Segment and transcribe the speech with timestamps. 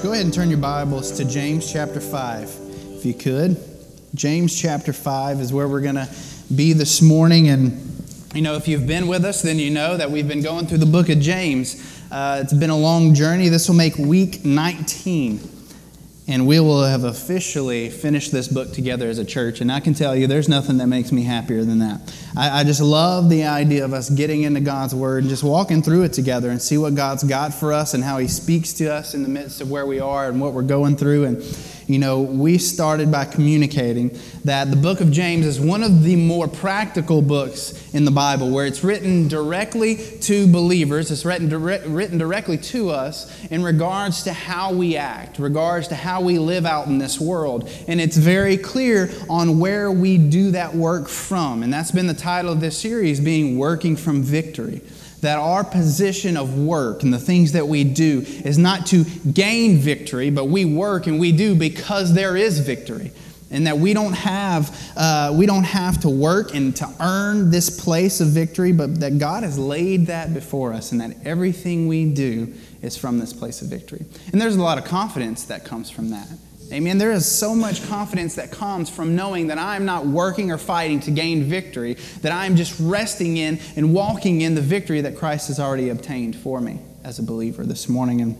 [0.00, 2.58] church, go ahead and turn your Bibles to James chapter 5,
[2.96, 3.56] if you could.
[4.14, 6.08] James chapter 5 is where we're going to
[6.54, 7.48] be this morning.
[7.48, 7.72] And,
[8.34, 10.78] you know, if you've been with us, then you know that we've been going through
[10.78, 12.02] the book of James.
[12.10, 13.48] Uh, it's been a long journey.
[13.48, 15.59] This will make week 19
[16.30, 19.60] and we will have officially finished this book together as a church.
[19.60, 22.00] And I can tell you, there's nothing that makes me happier than that.
[22.36, 25.82] I, I, just love the idea of us getting into God's Word and just walking
[25.82, 28.86] through it together and see what God's got for us and how He speaks to
[28.94, 31.24] us in the midst of where we are and what we're going through.
[31.24, 31.42] And
[31.90, 36.14] you know, we started by communicating that the book of James is one of the
[36.14, 41.10] more practical books in the Bible where it's written directly to believers.
[41.10, 45.96] It's written, dire- written directly to us in regards to how we act, regards to
[45.96, 47.68] how we live out in this world.
[47.88, 51.64] And it's very clear on where we do that work from.
[51.64, 54.80] And that's been the title of this series being Working from Victory
[55.20, 59.78] that our position of work and the things that we do is not to gain
[59.78, 63.12] victory, but we work and we do because there is victory.
[63.52, 67.68] And that we don't have uh, we don't have to work and to earn this
[67.68, 72.12] place of victory, but that God has laid that before us, and that everything we
[72.12, 74.04] do is from this place of victory.
[74.30, 76.28] And there's a lot of confidence that comes from that.
[76.72, 76.98] Amen.
[76.98, 81.00] There is so much confidence that comes from knowing that I'm not working or fighting
[81.00, 85.48] to gain victory, that I'm just resting in and walking in the victory that Christ
[85.48, 88.20] has already obtained for me as a believer this morning.
[88.20, 88.36] And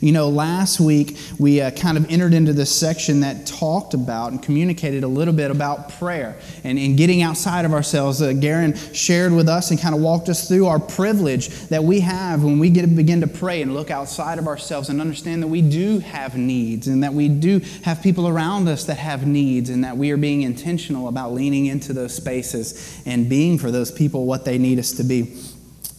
[0.00, 4.32] you know, last week we uh, kind of entered into this section that talked about
[4.32, 8.22] and communicated a little bit about prayer and, and getting outside of ourselves.
[8.22, 12.00] Uh, Garen shared with us and kind of walked us through our privilege that we
[12.00, 15.48] have when we get begin to pray and look outside of ourselves and understand that
[15.48, 19.70] we do have needs and that we do have people around us that have needs
[19.70, 23.90] and that we are being intentional about leaning into those spaces and being for those
[23.90, 25.36] people what they need us to be.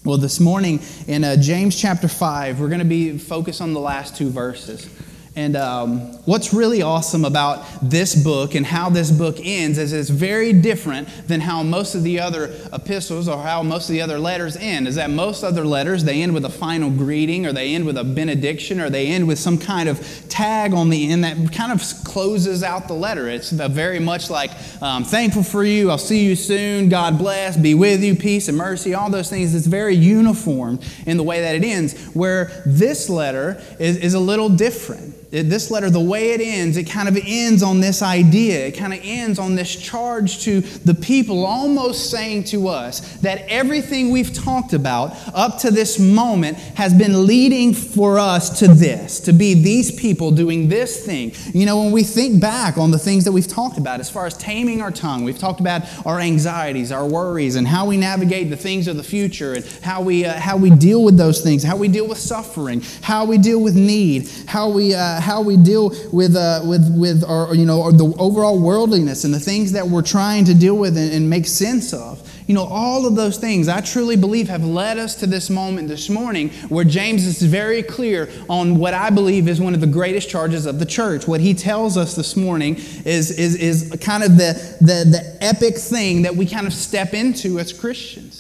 [0.06, 3.82] Well, this morning in uh, James chapter 5, we're going to be focused on the
[3.82, 4.90] last two verses.
[5.36, 10.10] And um, what's really awesome about this book and how this book ends is it's
[10.10, 14.18] very different than how most of the other epistles or how most of the other
[14.18, 14.88] letters end.
[14.88, 17.98] Is that most other letters, they end with a final greeting or they end with
[17.98, 21.72] a benediction or they end with some kind of tag on the end that kind
[21.72, 23.30] of closes out the letter.
[23.30, 24.52] It's very much like,
[24.82, 28.58] um, thankful for you, I'll see you soon, God bless, be with you, peace and
[28.58, 29.54] mercy, all those things.
[29.54, 34.20] It's very uniform in the way that it ends, where this letter is, is a
[34.20, 38.66] little different this letter, the way it ends, it kind of ends on this idea.
[38.68, 43.46] It kind of ends on this charge to the people, almost saying to us that
[43.48, 49.20] everything we've talked about up to this moment has been leading for us to this,
[49.22, 51.32] to be these people doing this thing.
[51.54, 54.26] You know, when we think back on the things that we've talked about, as far
[54.26, 58.50] as taming our tongue, we've talked about our anxieties, our worries, and how we navigate
[58.50, 61.62] the things of the future, and how we, uh, how we deal with those things,
[61.62, 64.96] how we deal with suffering, how we deal with need, how we.
[64.96, 69.34] Uh, how we deal with, uh, with, with our, you know, the overall worldliness and
[69.34, 72.26] the things that we're trying to deal with and, and make sense of.
[72.48, 75.88] You know, all of those things I truly believe have led us to this moment
[75.88, 79.88] this morning where James is very clear on what I believe is one of the
[79.88, 81.28] greatest charges of the church.
[81.28, 85.78] What he tells us this morning is, is, is kind of the, the, the epic
[85.78, 88.39] thing that we kind of step into as Christians.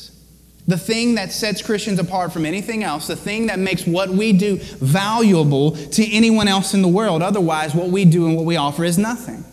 [0.69, 4.34] The thing that sets Christians apart from anything else, the thing that makes what we
[4.34, 7.24] do valuable to anyone else in the world.
[7.24, 9.44] Otherwise, what we do and what we offer is nothing.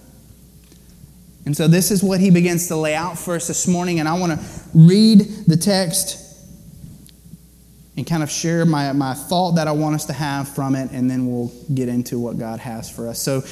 [1.46, 3.98] And so, this is what he begins to lay out for us this morning.
[3.98, 6.22] And I want to read the text
[7.96, 10.90] and kind of share my, my thought that I want us to have from it,
[10.90, 13.22] and then we'll get into what God has for us.
[13.22, 13.42] So,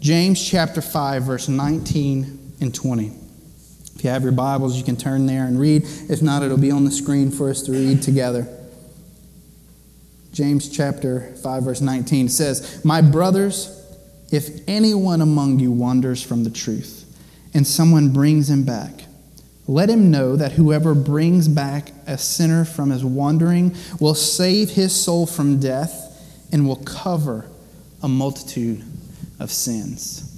[0.00, 3.21] James chapter 5, verse 19 and 20.
[4.02, 5.84] If you have your Bibles, you can turn there and read.
[5.84, 8.48] If not, it'll be on the screen for us to read together.
[10.32, 13.80] James chapter 5, verse 19 says, My brothers,
[14.32, 17.16] if anyone among you wanders from the truth,
[17.54, 19.04] and someone brings him back,
[19.68, 24.92] let him know that whoever brings back a sinner from his wandering will save his
[24.92, 27.46] soul from death and will cover
[28.02, 28.82] a multitude
[29.38, 30.31] of sins.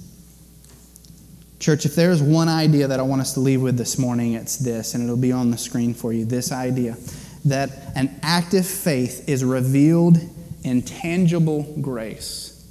[1.65, 4.55] Church, if there's one idea that I want us to leave with this morning, it's
[4.55, 6.95] this, and it'll be on the screen for you this idea
[7.43, 10.19] that an active faith is revealed
[10.63, 12.63] in tangible grace.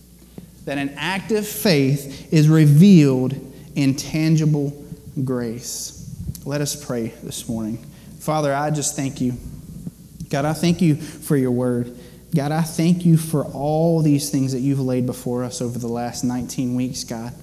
[0.66, 3.34] That an active faith is revealed
[3.74, 4.70] in tangible
[5.24, 6.16] grace.
[6.44, 7.78] Let us pray this morning.
[8.20, 9.34] Father, I just thank you.
[10.28, 11.98] God, I thank you for your word.
[12.32, 15.88] God, I thank you for all these things that you've laid before us over the
[15.88, 17.34] last 19 weeks, God.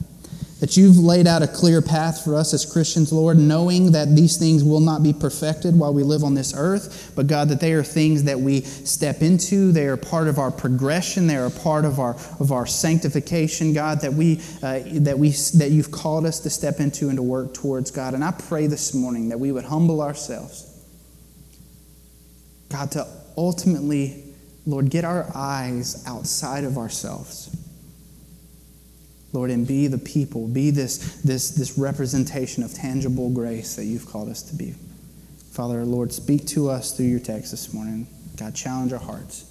[0.61, 4.37] That you've laid out a clear path for us as Christians, Lord, knowing that these
[4.37, 7.73] things will not be perfected while we live on this earth, but God, that they
[7.73, 9.71] are things that we step into.
[9.71, 11.25] They are part of our progression.
[11.25, 15.71] They are part of our, of our sanctification, God, that, we, uh, that, we, that
[15.71, 18.13] you've called us to step into and to work towards, God.
[18.13, 20.79] And I pray this morning that we would humble ourselves,
[22.69, 24.25] God, to ultimately,
[24.67, 27.49] Lord, get our eyes outside of ourselves
[29.33, 34.05] Lord, and be the people, be this, this, this representation of tangible grace that you've
[34.05, 34.75] called us to be.
[35.51, 38.07] Father, Lord, speak to us through your text this morning.
[38.35, 39.45] God, challenge our hearts.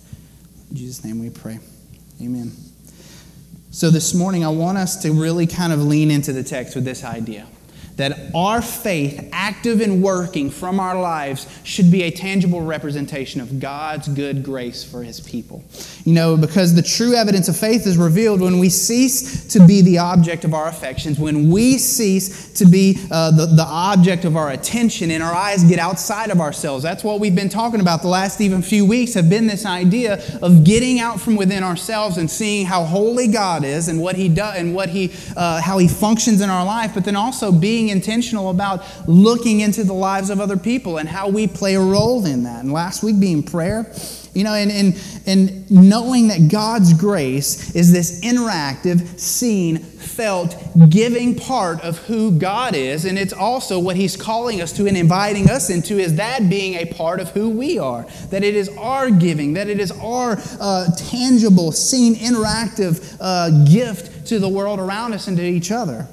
[0.70, 1.60] In Jesus' name we pray.
[2.20, 2.52] Amen.
[3.70, 6.84] So this morning, I want us to really kind of lean into the text with
[6.84, 7.46] this idea
[8.00, 13.60] that our faith, active and working from our lives, should be a tangible representation of
[13.60, 15.62] God's good grace for his people.
[16.04, 19.82] You know, because the true evidence of faith is revealed when we cease to be
[19.82, 24.34] the object of our affections, when we cease to be uh, the, the object of
[24.34, 26.82] our attention, and our eyes get outside of ourselves.
[26.82, 30.22] That's what we've been talking about the last even few weeks, have been this idea
[30.40, 34.30] of getting out from within ourselves and seeing how holy God is and what he
[34.30, 37.89] does and what he, uh, how he functions in our life, but then also being
[37.90, 42.24] intentional about looking into the lives of other people and how we play a role
[42.26, 42.62] in that.
[42.62, 43.92] And last week being prayer,
[44.34, 50.56] you know, and, and, and knowing that God's grace is this interactive, seen, felt,
[50.88, 53.04] giving part of who God is.
[53.04, 56.74] And it's also what He's calling us to and inviting us into is that being
[56.74, 58.06] a part of who we are.
[58.30, 64.26] That it is our giving, that it is our uh, tangible, seen, interactive uh, gift
[64.28, 66.06] to the world around us and to each other.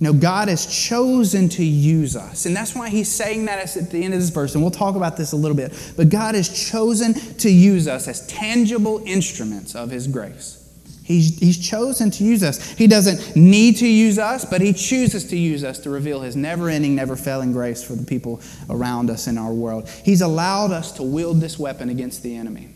[0.00, 2.46] Know, God has chosen to use us.
[2.46, 4.54] And that's why he's saying that at the end of this verse.
[4.54, 5.72] And we'll talk about this a little bit.
[5.96, 10.60] But God has chosen to use us as tangible instruments of his grace.
[11.04, 12.72] He's, he's chosen to use us.
[12.72, 16.34] He doesn't need to use us, but he chooses to use us to reveal his
[16.34, 19.88] never ending, never failing grace for the people around us in our world.
[20.02, 22.70] He's allowed us to wield this weapon against the enemy.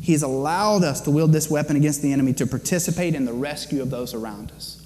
[0.00, 3.82] He's allowed us to wield this weapon against the enemy to participate in the rescue
[3.82, 4.81] of those around us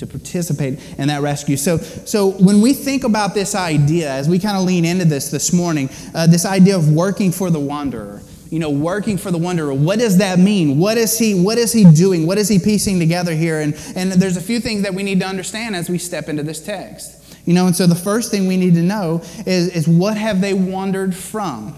[0.00, 1.56] to participate in that rescue.
[1.56, 5.30] So, so when we think about this idea, as we kind of lean into this
[5.30, 8.20] this morning, uh, this idea of working for the wanderer,
[8.50, 10.78] you know, working for the wanderer, what does that mean?
[10.78, 12.26] What is he, what is he doing?
[12.26, 13.60] What is he piecing together here?
[13.60, 16.42] And, and there's a few things that we need to understand as we step into
[16.42, 17.16] this text.
[17.46, 20.40] You know, and so the first thing we need to know is, is what have
[20.40, 21.76] they wandered from?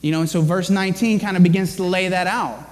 [0.00, 2.67] You know, and so verse 19 kind of begins to lay that out.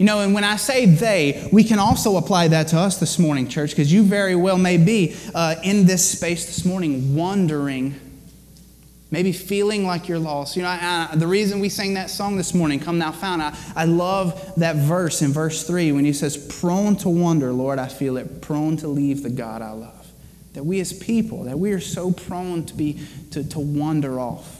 [0.00, 3.18] You know, and when I say they, we can also apply that to us this
[3.18, 8.00] morning, church, because you very well may be uh, in this space this morning wondering,
[9.10, 10.56] maybe feeling like you're lost.
[10.56, 13.42] You know, I, I, the reason we sang that song this morning, Come Thou Fount,
[13.42, 17.78] I, I love that verse in verse 3 when he says, Prone to wonder, Lord,
[17.78, 20.10] I feel it, prone to leave the God I love.
[20.54, 24.59] That we as people, that we are so prone to be to, to wander off.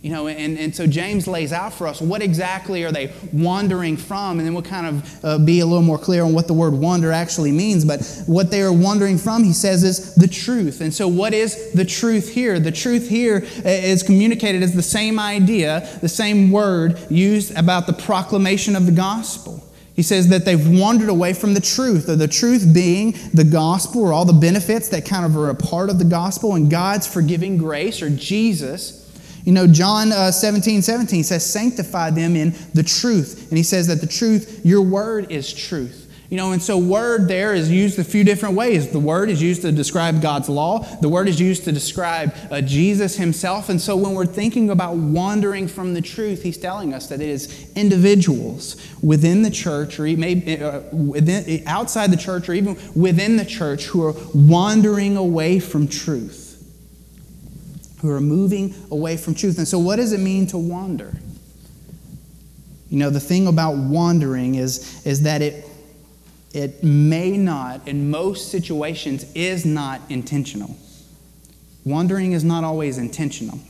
[0.00, 3.96] You know, and, and so James lays out for us what exactly are they wandering
[3.96, 6.52] from, and then we'll kind of uh, be a little more clear on what the
[6.52, 7.84] word wander actually means.
[7.84, 10.80] But what they are wandering from, he says, is the truth.
[10.80, 12.60] And so, what is the truth here?
[12.60, 17.92] The truth here uh, communicated as the same idea, the same word used about the
[17.92, 19.64] proclamation of the gospel.
[19.94, 24.02] He says that they've wandered away from the truth, or the truth being the gospel,
[24.02, 27.04] or all the benefits that kind of are a part of the gospel, and God's
[27.04, 28.97] forgiving grace, or Jesus
[29.48, 33.48] you know, John uh, 17, 17 says, Sanctify them in the truth.
[33.48, 36.04] And he says that the truth, your word is truth.
[36.28, 38.90] You know, and so word there is used a few different ways.
[38.90, 42.60] The word is used to describe God's law, the word is used to describe uh,
[42.60, 43.70] Jesus himself.
[43.70, 47.30] And so when we're thinking about wandering from the truth, he's telling us that it
[47.30, 53.38] is individuals within the church or maybe uh, within, outside the church or even within
[53.38, 56.47] the church who are wandering away from truth
[58.00, 59.58] who are moving away from truth.
[59.58, 61.14] And so, what does it mean to wander?
[62.90, 65.66] You know, the thing about wandering is, is that it,
[66.54, 70.76] it may not, in most situations, is not intentional.
[71.84, 73.60] Wandering is not always intentional.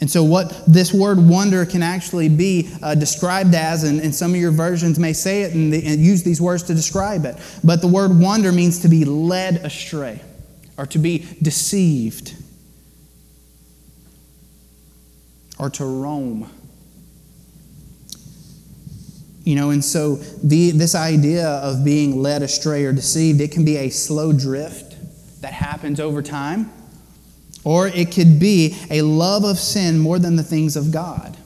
[0.00, 4.32] And so, what this word wonder can actually be uh, described as, and, and, some
[4.32, 7.36] of your versions may say it and, the, and use these words to describe it,
[7.64, 10.20] but the word wonder means to be led astray
[10.76, 12.34] or to be deceived.
[15.58, 16.50] Or to roam.
[19.44, 23.64] You know, and so the, this idea of being led astray or deceived, it can
[23.64, 24.96] be a slow drift
[25.40, 26.72] that happens over time,
[27.62, 31.36] or it could be a love of sin more than the things of God.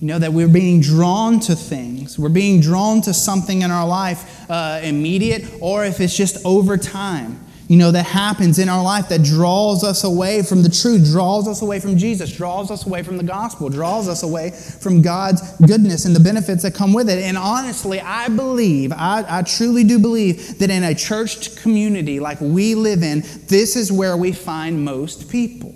[0.00, 2.18] You know, that we're being drawn to things.
[2.18, 6.76] We're being drawn to something in our life uh, immediate, or if it's just over
[6.76, 7.40] time
[7.70, 11.46] you know, that happens in our life that draws us away from the truth, draws
[11.46, 15.40] us away from Jesus, draws us away from the gospel, draws us away from God's
[15.58, 17.20] goodness and the benefits that come with it.
[17.20, 22.40] And honestly, I believe, I, I truly do believe that in a church community like
[22.40, 25.72] we live in, this is where we find most people.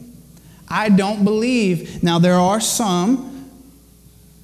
[0.68, 3.33] I don't believe, now there are some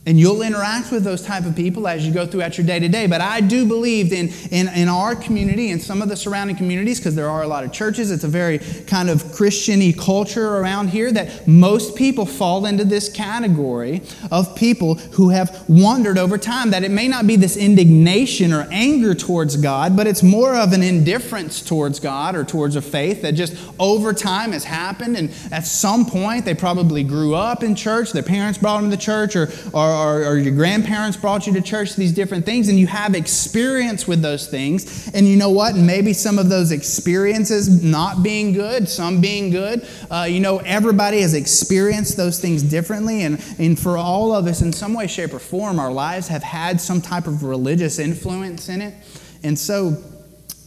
[0.07, 2.89] and you'll interact with those type of people as you go throughout your day to
[2.89, 3.07] day.
[3.07, 6.99] But I do believe in, in, in our community and some of the surrounding communities,
[6.99, 10.89] because there are a lot of churches, it's a very kind of Christian culture around
[10.89, 16.71] here, that most people fall into this category of people who have wandered over time.
[16.71, 20.73] That it may not be this indignation or anger towards God, but it's more of
[20.73, 25.17] an indifference towards God or towards a faith that just over time has happened.
[25.17, 28.97] And at some point, they probably grew up in church, their parents brought them to
[28.97, 32.79] church, or, or or, or, your grandparents brought you to church, these different things, and
[32.79, 35.11] you have experience with those things.
[35.15, 35.77] And you know what?
[35.77, 39.87] Maybe some of those experiences not being good, some being good.
[40.11, 43.23] Uh, you know, everybody has experienced those things differently.
[43.23, 46.43] And, and for all of us, in some way, shape, or form, our lives have
[46.43, 48.95] had some type of religious influence in it.
[49.43, 49.97] And so,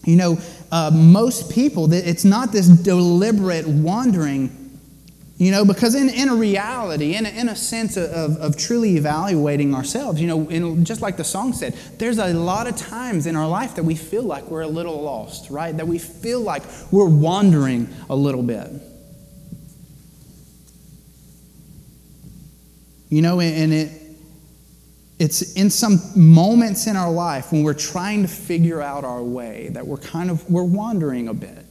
[0.06, 0.38] you know,
[0.72, 4.63] uh, most people, it's not this deliberate wandering
[5.38, 8.98] you know, because in, in a reality, in a, in a sense of, of truly
[8.98, 13.26] evaluating ourselves, you know, in, just like the song said, there's a lot of times
[13.26, 15.76] in our life that we feel like we're a little lost, right?
[15.76, 16.62] That we feel like
[16.92, 18.70] we're wandering a little bit.
[23.10, 24.02] You know, and it,
[25.18, 29.70] it's in some moments in our life when we're trying to figure out our way
[29.70, 31.63] that we're kind of, we're wandering a bit.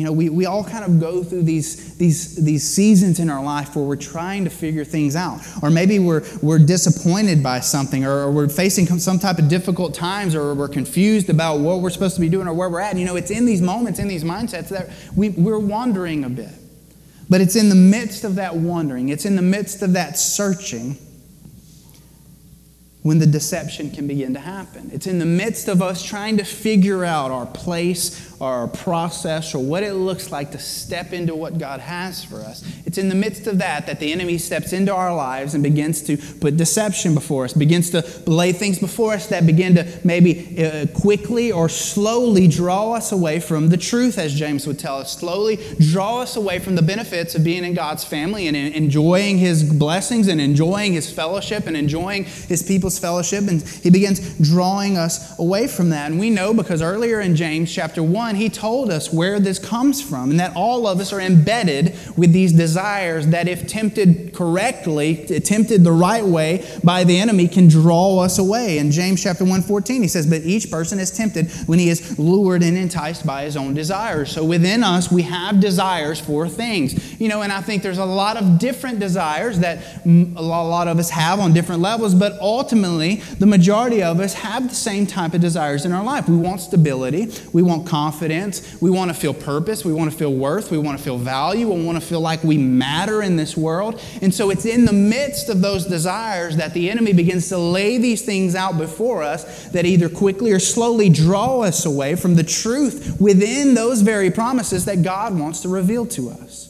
[0.00, 3.44] You know, we, we all kind of go through these, these, these seasons in our
[3.44, 5.42] life where we're trying to figure things out.
[5.62, 9.92] Or maybe we're, we're disappointed by something, or, or we're facing some type of difficult
[9.92, 12.92] times, or we're confused about what we're supposed to be doing or where we're at.
[12.92, 16.30] And, you know, it's in these moments, in these mindsets, that we, we're wandering a
[16.30, 16.48] bit.
[17.28, 20.96] But it's in the midst of that wandering, it's in the midst of that searching
[23.02, 24.90] when the deception can begin to happen.
[24.94, 29.54] It's in the midst of us trying to figure out our place or our process
[29.54, 32.64] or what it looks like to step into what God has for us.
[32.86, 36.02] It's in the midst of that that the enemy steps into our lives and begins
[36.04, 40.64] to put deception before us, begins to lay things before us that begin to maybe
[40.64, 45.12] uh, quickly or slowly draw us away from the truth, as James would tell us.
[45.18, 49.62] Slowly draw us away from the benefits of being in God's family and enjoying his
[49.62, 55.38] blessings and enjoying his fellowship and enjoying his people's fellowship, and he begins drawing us
[55.38, 56.10] away from that.
[56.10, 60.02] And we know because earlier in James chapter 1, he told us where this comes
[60.02, 65.26] from, and that all of us are embedded with these desires that, if tempted correctly,
[65.44, 68.78] tempted the right way by the enemy, can draw us away.
[68.78, 72.18] In James chapter 1 14, he says, But each person is tempted when he is
[72.18, 74.30] lured and enticed by his own desires.
[74.30, 77.20] So within us, we have desires for things.
[77.20, 80.98] You know, and I think there's a lot of different desires that a lot of
[80.98, 85.34] us have on different levels, but ultimately, the majority of us have the same type
[85.34, 86.28] of desires in our life.
[86.28, 90.34] We want stability, we want confidence, we want to feel purpose, we want to feel
[90.34, 93.56] worth, we want to feel value, we want to feel like we matter in this
[93.56, 94.00] world.
[94.20, 97.98] And so it's in the midst of those desires that the enemy begins to lay
[97.98, 102.44] these things out before us that either quickly or slowly draw us away from the
[102.44, 106.66] truth within those very promises that God wants to reveal to us.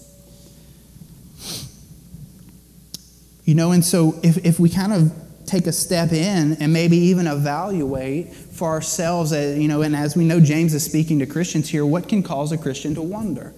[3.44, 5.12] You know, and so if, if we kind of
[5.44, 10.14] take a step in and maybe even evaluate for ourselves, uh, you know, and as
[10.14, 13.54] we know, James is speaking to Christians here, what can cause a Christian to wonder?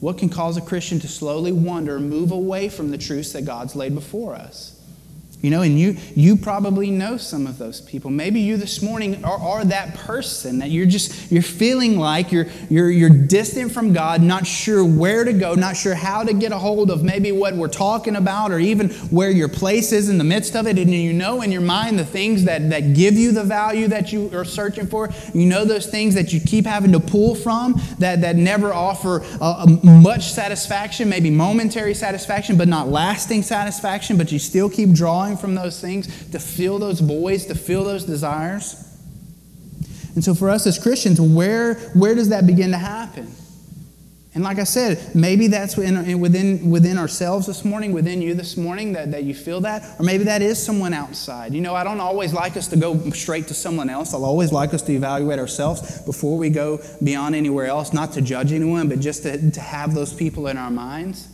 [0.00, 3.76] What can cause a Christian to slowly wander, move away from the truths that God's
[3.76, 4.75] laid before us?
[5.46, 8.10] You know, and you, you probably know some of those people.
[8.10, 12.46] Maybe you this morning are, are that person that you're just, you're feeling like you're,
[12.68, 16.50] you're, you're distant from God, not sure where to go, not sure how to get
[16.50, 20.18] a hold of maybe what we're talking about or even where your place is in
[20.18, 20.80] the midst of it.
[20.80, 24.12] And you know in your mind the things that, that give you the value that
[24.12, 25.10] you are searching for.
[25.32, 29.24] You know those things that you keep having to pull from that, that never offer
[29.40, 35.35] uh, much satisfaction, maybe momentary satisfaction, but not lasting satisfaction, but you still keep drawing
[35.36, 38.82] from those things to fill those voids, to fill those desires.
[40.14, 43.30] And so for us as Christians, where, where does that begin to happen?
[44.36, 48.58] And like I said, maybe that's within, within, within ourselves this morning, within you this
[48.58, 49.98] morning, that, that you feel that.
[49.98, 51.54] Or maybe that is someone outside.
[51.54, 54.12] You know, I don't always like us to go straight to someone else.
[54.12, 58.20] I'll always like us to evaluate ourselves before we go beyond anywhere else, not to
[58.20, 61.28] judge anyone, but just to, to have those people in our minds.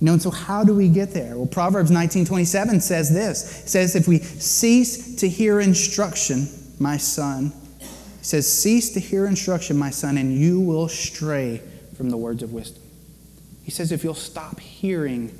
[0.00, 1.36] You know, and so how do we get there?
[1.36, 3.64] Well, Proverbs 19:27 says this.
[3.64, 6.46] It says, if we cease to hear instruction,
[6.78, 11.62] my son, it says, cease to hear instruction, my son, and you will stray
[11.96, 12.82] from the words of wisdom.
[13.64, 15.36] He says, if you'll stop hearing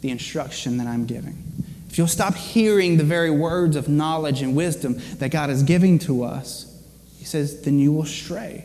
[0.00, 1.42] the instruction that I'm giving,
[1.88, 5.98] if you'll stop hearing the very words of knowledge and wisdom that God is giving
[6.00, 6.66] to us,
[7.18, 8.64] he says, then you will stray.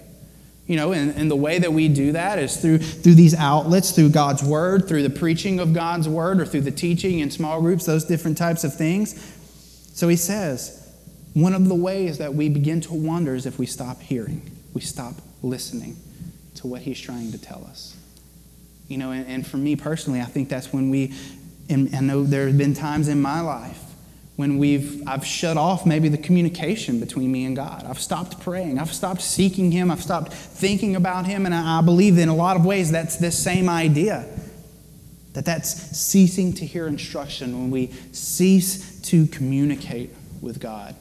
[0.67, 3.91] You know, and, and the way that we do that is through, through these outlets,
[3.91, 7.61] through God's word, through the preaching of God's word, or through the teaching in small
[7.61, 9.13] groups, those different types of things.
[9.93, 10.91] So he says,
[11.33, 14.41] one of the ways that we begin to wonder is if we stop hearing,
[14.73, 15.97] we stop listening
[16.55, 17.95] to what he's trying to tell us.
[18.87, 21.13] You know, and, and for me personally, I think that's when we,
[21.69, 23.84] and I know there have been times in my life
[24.35, 27.85] when we've I've shut off maybe the communication between me and God.
[27.87, 28.79] I've stopped praying.
[28.79, 29.89] I've stopped seeking Him.
[29.89, 31.45] I've stopped thinking about Him.
[31.45, 34.25] And I, believe in a lot of ways that's this same idea.
[35.33, 40.11] That that's ceasing to hear instruction when we cease to communicate
[40.41, 40.95] with God.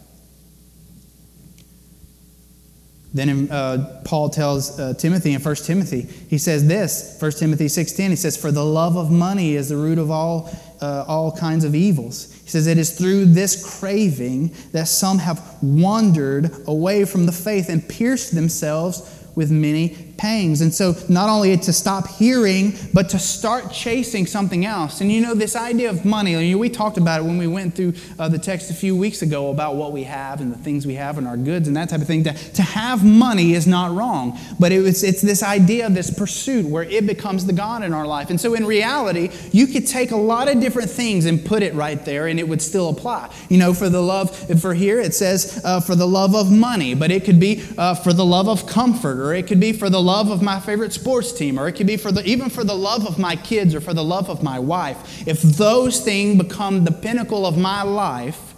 [3.14, 7.66] Then in, uh, Paul tells uh, Timothy in 1 Timothy, he says this, 1 Timothy
[7.66, 10.50] 6.10, he says, For the love of money is the root of all,
[10.82, 12.32] uh, all kinds of evils.
[12.42, 17.68] He says, It is through this craving that some have wandered away from the faith
[17.68, 20.60] and pierced themselves with many pangs.
[20.60, 25.00] And so, not only to stop hearing, but to start chasing something else.
[25.00, 27.46] And you know, this idea of money, I mean, we talked about it when we
[27.46, 30.58] went through uh, the text a few weeks ago about what we have and the
[30.58, 32.24] things we have and our goods and that type of thing.
[32.24, 36.10] To, to have money is not wrong, but it was, it's this idea, of this
[36.10, 38.30] pursuit where it becomes the God in our life.
[38.30, 41.74] And so, in reality, you could take a lot of different things and put it
[41.74, 43.30] right there and it would still apply.
[43.48, 46.94] You know, for the love, for here it says uh, for the love of money,
[46.94, 49.90] but it could be uh, for the love of comfort or it could be for
[49.90, 52.62] the love of my favorite sports team, or it could be for the, even for
[52.62, 55.26] the love of my kids or for the love of my wife.
[55.26, 58.54] If those things become the pinnacle of my life,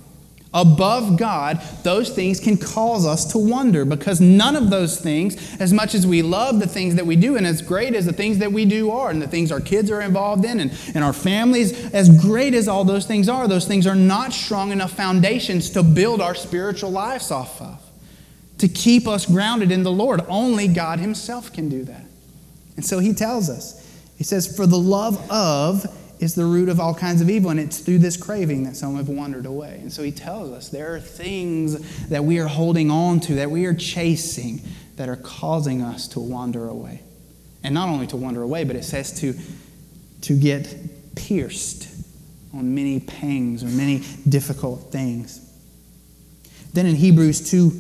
[0.56, 5.72] above God, those things can cause us to wonder because none of those things, as
[5.72, 8.38] much as we love the things that we do and as great as the things
[8.38, 11.12] that we do are and the things our kids are involved in and, and our
[11.12, 15.70] families, as great as all those things are, those things are not strong enough foundations
[15.70, 17.86] to build our spiritual lives off of
[18.59, 20.21] to keep us grounded in the Lord.
[20.29, 22.05] Only God Himself can do that.
[22.77, 25.87] And so He tells us, He says, For the love of
[26.19, 28.97] is the root of all kinds of evil, and it's through this craving that some
[28.97, 29.79] have wandered away.
[29.81, 33.51] And so He tells us there are things that we are holding on to, that
[33.51, 34.62] we are chasing,
[34.97, 37.03] that are causing us to wander away.
[37.62, 39.35] And not only to wander away, but it says to,
[40.23, 40.75] to get
[41.16, 41.88] pierced
[42.55, 45.42] on many pangs or many difficult things.
[46.73, 47.71] Then in Hebrews 2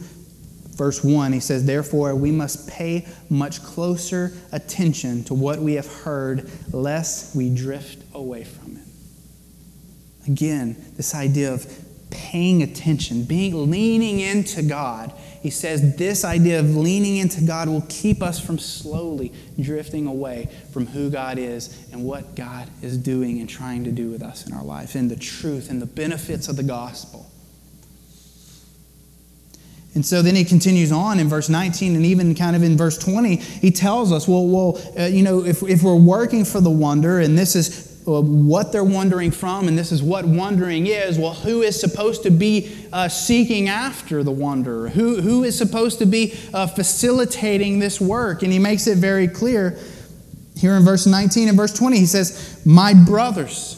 [0.76, 5.86] verse 1, he says, Therefore, we must pay much closer attention to what we have
[5.86, 8.82] heard, lest we drift away from it.
[10.30, 11.66] Again, this idea of
[12.10, 15.12] paying attention, being leaning into God.
[15.42, 20.48] He says this idea of leaning into God will keep us from slowly drifting away
[20.72, 24.46] from who God is and what God is doing and trying to do with us
[24.46, 27.30] in our life, and the truth and the benefits of the gospel.
[29.96, 32.98] And so then he continues on in verse 19 and even kind of in verse
[32.98, 36.70] 20, he tells us, well, well uh, you know, if, if we're working for the
[36.70, 41.18] wonder and this is uh, what they're wondering from and this is what wondering is,
[41.18, 44.90] well, who is supposed to be uh, seeking after the wonder?
[44.90, 48.42] Who, who is supposed to be uh, facilitating this work?
[48.42, 49.78] And he makes it very clear
[50.58, 51.98] here in verse 19 and verse 20.
[51.98, 53.75] He says, My brothers,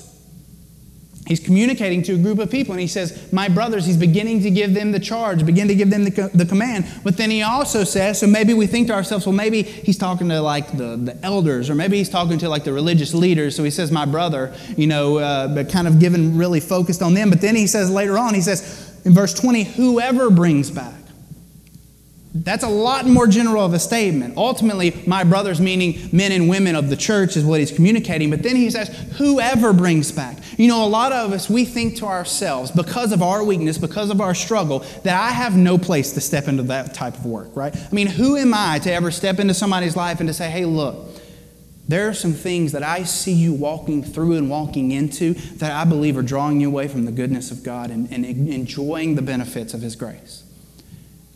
[1.29, 4.51] He's communicating to a group of people and he says, My brothers, he's beginning to
[4.51, 6.87] give them the charge, begin to give them the, the command.
[7.05, 10.31] But then he also says, so maybe we think to ourselves, well, maybe he's talking
[10.31, 13.55] to like the, the elders or maybe he's talking to like the religious leaders.
[13.55, 17.12] So he says, My brother, you know, uh, but kind of given really focused on
[17.12, 17.29] them.
[17.29, 20.95] But then he says later on, he says in verse 20, whoever brings back.
[22.44, 24.37] That's a lot more general of a statement.
[24.37, 28.31] Ultimately, my brothers, meaning men and women of the church, is what he's communicating.
[28.31, 30.38] But then he says, whoever brings back.
[30.57, 34.11] You know, a lot of us, we think to ourselves, because of our weakness, because
[34.11, 37.55] of our struggle, that I have no place to step into that type of work,
[37.55, 37.74] right?
[37.74, 40.64] I mean, who am I to ever step into somebody's life and to say, hey,
[40.64, 41.09] look,
[41.88, 45.85] there are some things that I see you walking through and walking into that I
[45.85, 49.72] believe are drawing you away from the goodness of God and, and enjoying the benefits
[49.72, 50.44] of His grace.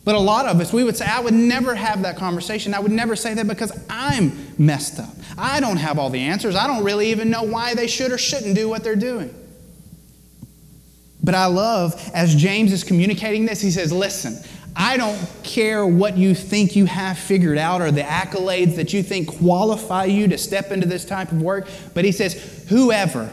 [0.05, 2.73] But a lot of us, we would say, I would never have that conversation.
[2.73, 5.13] I would never say that because I'm messed up.
[5.37, 6.55] I don't have all the answers.
[6.55, 9.33] I don't really even know why they should or shouldn't do what they're doing.
[11.23, 14.37] But I love, as James is communicating this, he says, Listen,
[14.75, 19.03] I don't care what you think you have figured out or the accolades that you
[19.03, 21.67] think qualify you to step into this type of work.
[21.93, 23.31] But he says, whoever,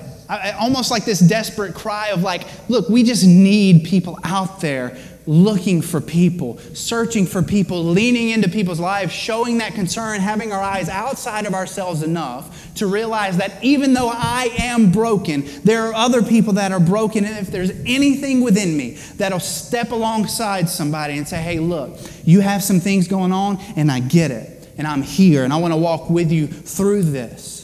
[0.61, 4.98] almost like this desperate cry of like, look, we just need people out there
[5.31, 10.61] looking for people, searching for people, leaning into people's lives, showing that concern, having our
[10.61, 15.95] eyes outside of ourselves enough to realize that even though I am broken, there are
[15.95, 17.25] other people that are broken.
[17.25, 22.40] And if there's anything within me that'll step alongside somebody and say, hey, look, you
[22.40, 25.73] have some things going on, and I get it, and I'm here, and I want
[25.73, 27.60] to walk with you through this.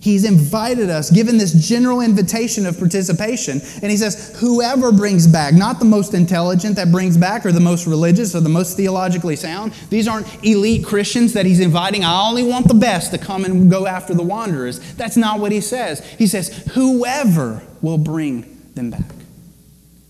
[0.00, 3.60] He's invited us, given this general invitation of participation.
[3.82, 7.60] And he says, whoever brings back, not the most intelligent that brings back, or the
[7.60, 9.72] most religious, or the most theologically sound.
[9.90, 12.02] These aren't elite Christians that he's inviting.
[12.02, 14.78] I only want the best to come and go after the wanderers.
[14.94, 16.00] That's not what he says.
[16.12, 19.04] He says, whoever will bring them back.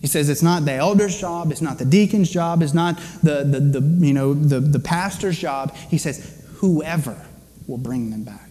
[0.01, 3.45] He says it's not the elder's job, it's not the deacon's job, it's not the,
[3.45, 5.75] the, the, you know, the, the pastor's job.
[5.75, 7.21] He says, whoever
[7.67, 8.50] will bring them back.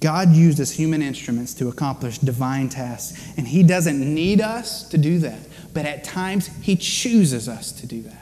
[0.00, 4.98] God used us human instruments to accomplish divine tasks, and He doesn't need us to
[4.98, 5.38] do that,
[5.74, 8.16] but at times He chooses us to do that.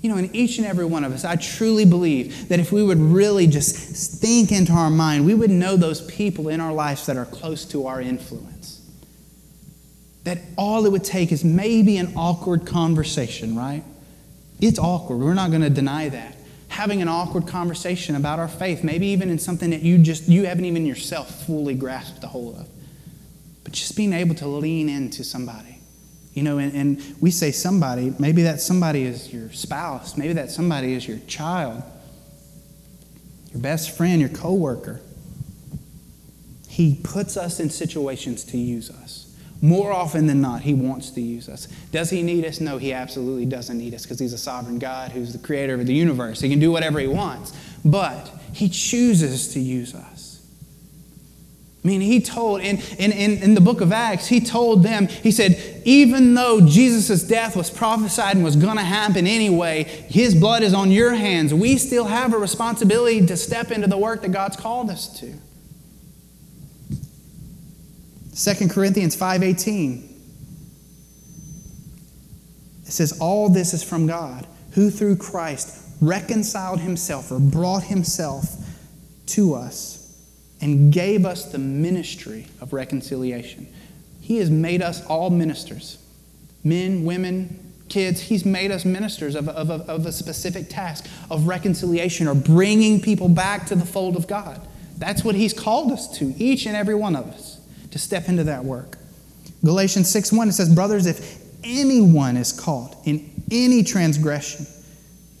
[0.00, 2.82] You know, in each and every one of us, I truly believe that if we
[2.82, 7.04] would really just think into our mind, we would know those people in our lives
[7.06, 8.80] that are close to our influence.
[10.24, 13.82] That all it would take is maybe an awkward conversation, right?
[14.60, 15.18] It's awkward.
[15.18, 16.36] We're not going to deny that
[16.78, 20.46] having an awkward conversation about our faith, maybe even in something that you just you
[20.46, 22.68] haven't even yourself fully grasped the whole of.
[23.64, 25.80] But just being able to lean into somebody.
[26.34, 30.52] You know, and, and we say somebody, maybe that somebody is your spouse, maybe that
[30.52, 31.82] somebody is your child,
[33.50, 35.00] your best friend, your coworker.
[36.68, 39.27] He puts us in situations to use us.
[39.60, 41.66] More often than not, He wants to use us.
[41.90, 42.60] Does He need us?
[42.60, 45.86] No, He absolutely doesn't need us because He's a sovereign God who's the creator of
[45.86, 46.40] the universe.
[46.40, 47.52] He can do whatever He wants.
[47.84, 50.46] But He chooses to use us.
[51.84, 55.08] I mean, He told, in, in, in, in the book of Acts, He told them,
[55.08, 60.36] He said, even though Jesus' death was prophesied and was going to happen anyway, His
[60.36, 61.52] blood is on your hands.
[61.52, 65.34] We still have a responsibility to step into the work that God's called us to.
[68.38, 70.04] 2 Corinthians 5:18
[72.86, 78.56] it says all this is from God who through Christ reconciled himself or brought himself
[79.26, 80.16] to us
[80.60, 83.66] and gave us the ministry of reconciliation.
[84.20, 85.98] He has made us all ministers.
[86.62, 92.28] Men, women, kids, he's made us ministers of, of, of a specific task of reconciliation
[92.28, 94.60] or bringing people back to the fold of God.
[94.96, 97.57] That's what he's called us to, each and every one of us
[97.90, 98.98] to step into that work.
[99.64, 104.66] Galatians 6 1, it says, Brothers, if anyone is caught in any transgression,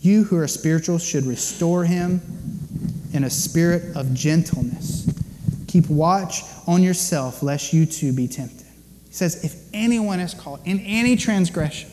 [0.00, 2.20] you who are spiritual should restore him
[3.12, 5.12] in a spirit of gentleness.
[5.66, 8.66] Keep watch on yourself, lest you too be tempted.
[9.06, 11.90] He says, if anyone is caught in any transgression,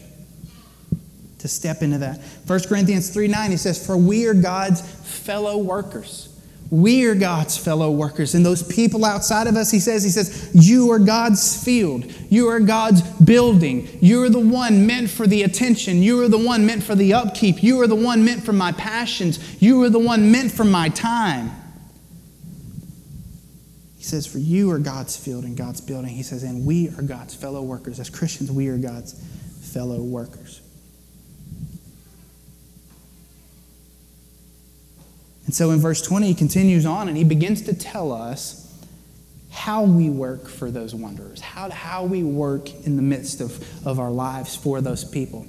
[1.45, 2.19] to step into that.
[2.47, 6.34] 1 Corinthians 3 9, he says, For we are God's fellow workers.
[6.71, 8.34] We are God's fellow workers.
[8.34, 12.06] And those people outside of us, he says, he says, you are God's field.
[12.30, 13.88] You are God's building.
[14.01, 16.01] You are the one meant for the attention.
[16.01, 17.62] You are the one meant for the upkeep.
[17.62, 19.62] You are the one meant for my passions.
[19.62, 21.51] You are the one meant for my time.
[23.97, 26.12] He says, for you are God's field and God's building.
[26.12, 27.99] He says, and we are God's fellow workers.
[27.99, 29.13] As Christians, we are God's
[29.62, 30.62] fellow workers.
[35.45, 38.62] And so in verse 20, he continues on and he begins to tell us
[39.51, 43.99] how we work for those wanderers, how, how we work in the midst of, of
[43.99, 45.41] our lives for those people.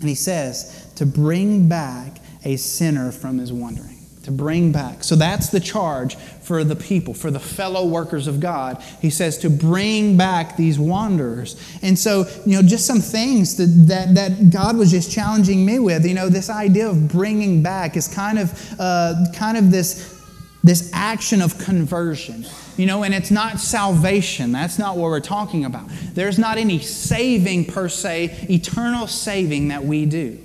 [0.00, 5.04] And he says, to bring back a sinner from his wandering to bring back.
[5.04, 8.82] So that's the charge for the people, for the fellow workers of God.
[9.00, 11.56] He says to bring back these wanderers.
[11.82, 15.78] And so, you know, just some things that, that, that God was just challenging me
[15.78, 16.06] with.
[16.06, 20.22] You know, this idea of bringing back is kind of, uh, kind of this,
[20.64, 22.46] this action of conversion.
[22.76, 24.52] You know, and it's not salvation.
[24.52, 25.88] That's not what we're talking about.
[26.14, 30.38] There's not any saving per se, eternal saving that we do.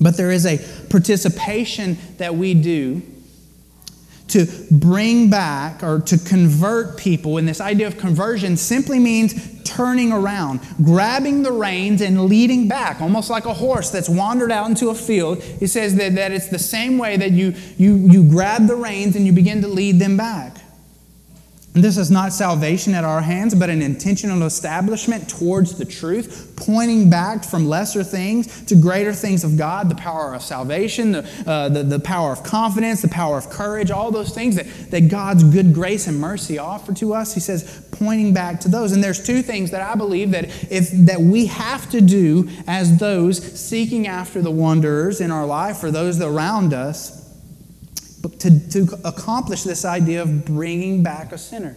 [0.00, 0.58] But there is a
[0.88, 3.02] participation that we do
[4.28, 7.38] to bring back or to convert people.
[7.38, 13.00] And this idea of conversion simply means turning around, grabbing the reins and leading back,
[13.00, 15.42] almost like a horse that's wandered out into a field.
[15.42, 19.16] He says that, that it's the same way that you, you, you grab the reins
[19.16, 20.57] and you begin to lead them back.
[21.82, 27.10] This is not salvation at our hands, but an intentional establishment towards the truth, pointing
[27.10, 31.68] back from lesser things to greater things of God the power of salvation, the, uh,
[31.68, 35.44] the, the, power of confidence, the power of courage, all those things that, that God's
[35.44, 37.34] good grace and mercy offer to us.
[37.34, 38.92] He says, pointing back to those.
[38.92, 42.98] And there's two things that I believe that, if, that we have to do as
[42.98, 47.17] those seeking after the wanderers in our life or those around us
[48.38, 51.76] to, to accomplish this idea of bringing back a sinner.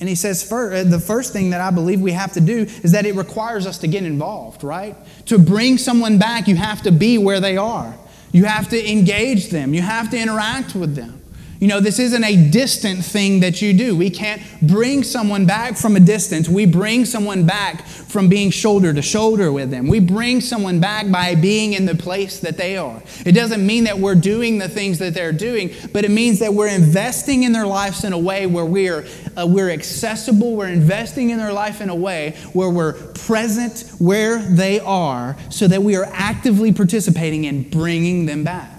[0.00, 2.90] And he says, uh, the first thing that I believe we have to do is
[2.90, 4.96] that it requires us to get involved, right?
[5.26, 7.94] To bring someone back, you have to be where they are.
[8.32, 9.74] You have to engage them.
[9.74, 11.21] You have to interact with them.
[11.62, 13.94] You know, this isn't a distant thing that you do.
[13.94, 16.48] We can't bring someone back from a distance.
[16.48, 19.86] We bring someone back from being shoulder to shoulder with them.
[19.86, 23.00] We bring someone back by being in the place that they are.
[23.24, 26.52] It doesn't mean that we're doing the things that they're doing, but it means that
[26.52, 29.06] we're investing in their lives in a way where we're,
[29.40, 30.56] uh, we're accessible.
[30.56, 35.68] We're investing in their life in a way where we're present where they are so
[35.68, 38.71] that we are actively participating in bringing them back.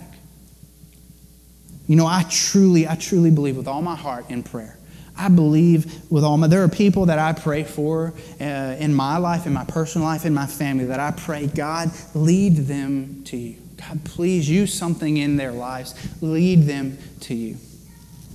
[1.88, 4.78] You know, I truly, I truly believe with all my heart in prayer.
[5.16, 9.18] I believe with all my, there are people that I pray for uh, in my
[9.18, 13.38] life, in my personal life, in my family, that I pray, God, lead them to
[13.38, 13.58] you.
[13.78, 17.58] God, please use something in their lives, lead them to you.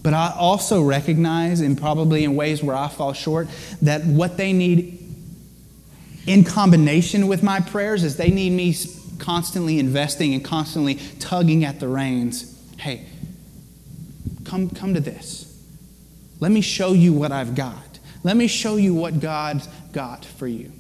[0.02, 3.48] But I also recognize, and probably in ways where I fall short,
[3.82, 4.98] that what they need
[6.26, 8.76] in combination with my prayers is they need me
[9.18, 12.54] constantly investing and constantly tugging at the reins.
[12.76, 13.06] Hey,
[14.48, 15.44] come, come to this.
[16.40, 17.98] Let me show you what I've got.
[18.24, 20.72] Let me show you what God's got for you.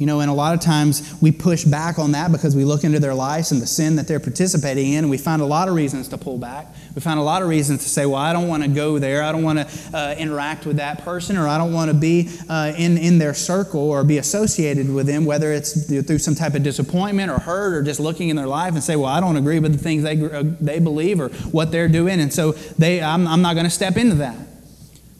[0.00, 2.84] You know, and a lot of times we push back on that because we look
[2.84, 5.68] into their lives and the sin that they're participating in, and we find a lot
[5.68, 6.68] of reasons to pull back.
[6.94, 9.22] We find a lot of reasons to say, well, I don't want to go there.
[9.22, 12.30] I don't want to uh, interact with that person, or I don't want to be
[12.48, 16.54] uh, in, in their circle or be associated with them, whether it's through some type
[16.54, 19.36] of disappointment or hurt or just looking in their life and say, well, I don't
[19.36, 23.02] agree with the things they, uh, they believe or what they're doing, and so they,
[23.02, 24.34] I'm, I'm not going to step into that.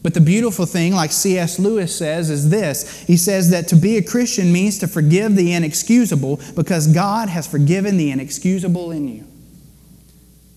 [0.03, 1.59] But the beautiful thing, like C.S.
[1.59, 5.53] Lewis says, is this He says that to be a Christian means to forgive the
[5.53, 9.27] inexcusable because God has forgiven the inexcusable in you.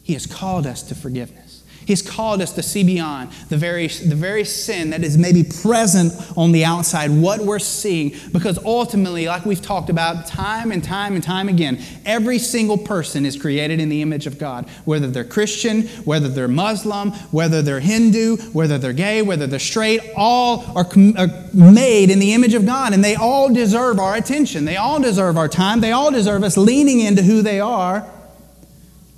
[0.02, 1.43] He has called us to forgiveness.
[1.86, 6.12] He's called us to see beyond the very, the very sin that is maybe present
[6.36, 11.14] on the outside, what we're seeing, because ultimately, like we've talked about time and time
[11.14, 14.68] and time again, every single person is created in the image of God.
[14.84, 20.00] Whether they're Christian, whether they're Muslim, whether they're Hindu, whether they're gay, whether they're straight,
[20.16, 20.86] all are,
[21.18, 24.64] are made in the image of God, and they all deserve our attention.
[24.64, 25.80] They all deserve our time.
[25.80, 28.08] They all deserve us leaning into who they are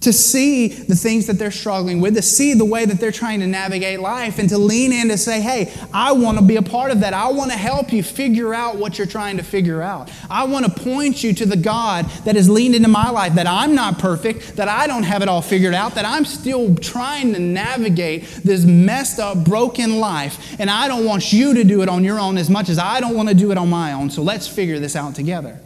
[0.06, 3.40] to see the things that they're struggling with, to see the way that they're trying
[3.40, 6.62] to navigate life, and to lean in to say, hey, I want to be a
[6.62, 7.12] part of that.
[7.12, 10.10] I want to help you figure out what you're trying to figure out.
[10.30, 13.48] I want to point you to the God that has leaned into my life, that
[13.48, 17.32] I'm not perfect, that I don't have it all figured out, that I'm still trying
[17.32, 21.88] to navigate this messed up, broken life, and I don't want you to do it
[21.88, 24.10] on your own as much as I don't want to do it on my own.
[24.10, 25.60] So let's figure this out together.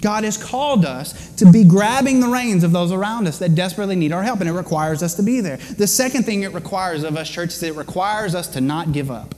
[0.00, 3.96] God has called us to be grabbing the reins of those around us that desperately
[3.96, 5.56] need our help, and it requires us to be there.
[5.56, 9.10] The second thing it requires of us, church, is it requires us to not give
[9.10, 9.34] up.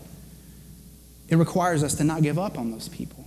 [1.29, 3.27] It requires us to not give up on those people.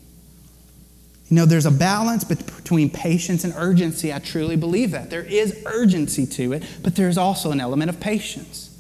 [1.30, 4.14] You know, there's a balance between patience and urgency.
[4.14, 5.10] I truly believe that.
[5.10, 8.75] There is urgency to it, but there's also an element of patience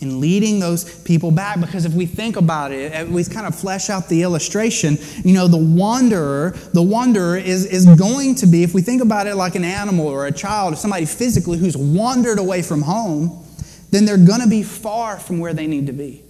[0.00, 1.60] in leading those people back.
[1.60, 5.48] Because if we think about it, we kind of flesh out the illustration, you know,
[5.48, 9.54] the wanderer, the wanderer is, is going to be, if we think about it like
[9.54, 13.44] an animal or a child or somebody physically who's wandered away from home,
[13.90, 16.22] then they're going to be far from where they need to be.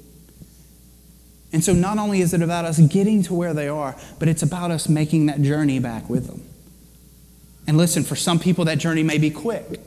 [1.53, 4.43] And so not only is it about us getting to where they are, but it's
[4.43, 6.43] about us making that journey back with them.
[7.67, 9.81] And listen, for some people, that journey may be quick.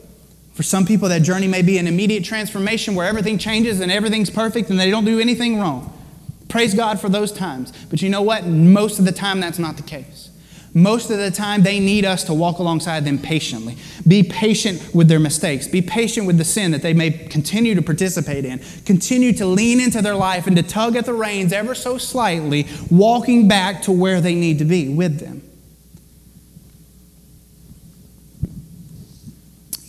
[0.52, 4.30] For some people, that journey may be an immediate transformation where everything changes and everything's
[4.30, 5.98] perfect and they don't do anything wrong.
[6.48, 7.72] Praise God for those times.
[7.88, 8.46] But you know what?
[8.46, 10.28] Most of the time, that's not the case.
[10.74, 13.76] Most of the time, they need us to walk alongside them patiently.
[14.06, 15.68] Be patient with their mistakes.
[15.68, 18.60] Be patient with the sin that they may continue to participate in.
[18.86, 22.66] Continue to lean into their life and to tug at the reins ever so slightly,
[22.90, 25.42] walking back to where they need to be with them.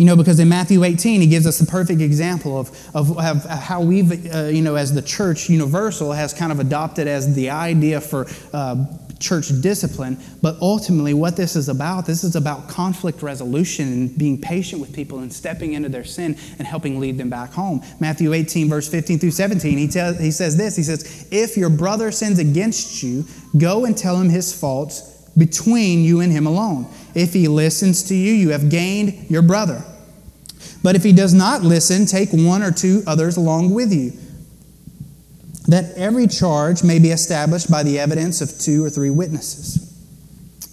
[0.04, 3.46] You know, because in Matthew 18, he gives us a perfect example of, of, of
[3.46, 7.50] how we've, uh, you know, as the church universal has kind of adopted as the
[7.50, 8.86] idea for uh,
[9.22, 14.42] church discipline, but ultimately, what this is about, this is about conflict resolution and being
[14.42, 17.82] patient with people and stepping into their sin and helping lead them back home.
[18.02, 21.70] Matthew 18, verse 15 through 17, he, tells, he says this He says, If your
[21.70, 23.24] brother sins against you,
[23.58, 26.88] go and tell him his faults between you and him alone.
[27.16, 29.82] If he listens to you, you have gained your brother.
[30.84, 34.12] But if he does not listen, take one or two others along with you
[35.68, 39.90] that every charge may be established by the evidence of two or three witnesses.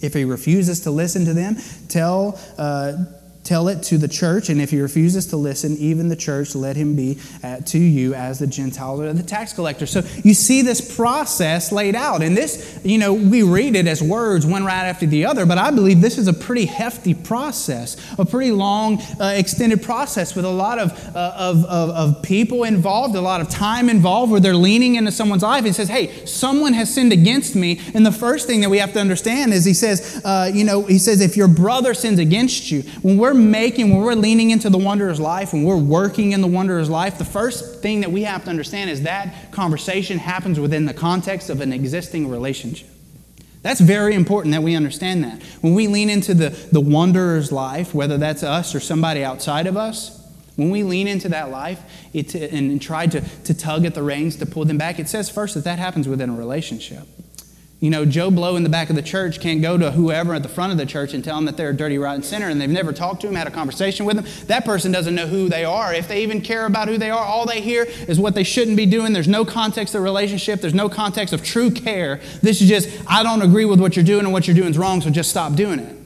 [0.01, 1.55] If he refuses to listen to them,
[1.87, 3.05] tell, uh,
[3.43, 6.75] tell it to the church, and if he refuses to listen, even the church, let
[6.75, 9.85] him be uh, to you as the Gentiles or the tax collector.
[9.85, 12.21] So you see this process laid out.
[12.21, 15.57] And this, you know, we read it as words, one right after the other, but
[15.57, 20.45] I believe this is a pretty hefty process, a pretty long, uh, extended process with
[20.45, 24.39] a lot of, uh, of, of, of, people involved, a lot of time involved, where
[24.39, 27.81] they're leaning into someone's life and says, hey, someone has sinned against me.
[27.95, 30.83] And the first thing that we have to understand is he says, uh, you know,
[30.83, 34.69] he says, if your brother sins against you, when we're making, when we're leaning into
[34.69, 38.23] the wanderer's life, when we're working in the wanderer's life, the first thing that we
[38.23, 42.89] have to understand is that conversation happens within the context of an existing relationship.
[43.61, 45.41] That's very important that we understand that.
[45.61, 49.77] When we lean into the, the wanderer's life, whether that's us or somebody outside of
[49.77, 50.17] us,
[50.55, 51.81] when we lean into that life
[52.13, 55.29] it, and try to, to tug at the reins to pull them back, it says
[55.29, 57.07] first that that happens within a relationship.
[57.81, 60.43] You know, Joe Blow in the back of the church can't go to whoever at
[60.43, 62.61] the front of the church and tell them that they're a dirty, rotten sinner and
[62.61, 64.45] they've never talked to him, had a conversation with them.
[64.45, 65.91] That person doesn't know who they are.
[65.91, 68.77] If they even care about who they are, all they hear is what they shouldn't
[68.77, 69.13] be doing.
[69.13, 72.21] There's no context of relationship, there's no context of true care.
[72.43, 74.77] This is just, I don't agree with what you're doing and what you're doing is
[74.77, 75.97] wrong, so just stop doing it.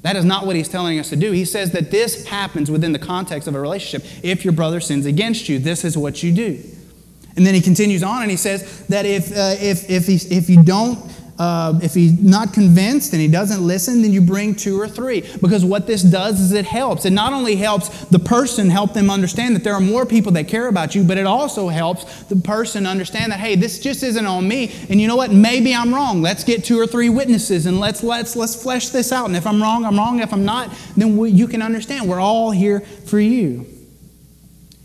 [0.00, 1.32] That is not what he's telling us to do.
[1.32, 4.10] He says that this happens within the context of a relationship.
[4.24, 6.62] If your brother sins against you, this is what you do.
[7.36, 10.50] And then he continues on and he says that if, uh, if, if, he, if
[10.50, 10.98] you don't
[11.38, 15.22] uh, if he's not convinced and he doesn't listen, then you bring two or three.
[15.40, 17.04] Because what this does is it helps.
[17.04, 20.46] It not only helps the person help them understand that there are more people that
[20.46, 24.26] care about you, but it also helps the person understand that, hey, this just isn't
[24.26, 24.72] on me.
[24.88, 25.32] And you know what?
[25.32, 26.22] Maybe I'm wrong.
[26.22, 29.26] Let's get two or three witnesses and let's, let's, let's flesh this out.
[29.26, 30.20] And if I'm wrong, I'm wrong.
[30.20, 32.08] If I'm not, then we, you can understand.
[32.08, 33.71] We're all here for you.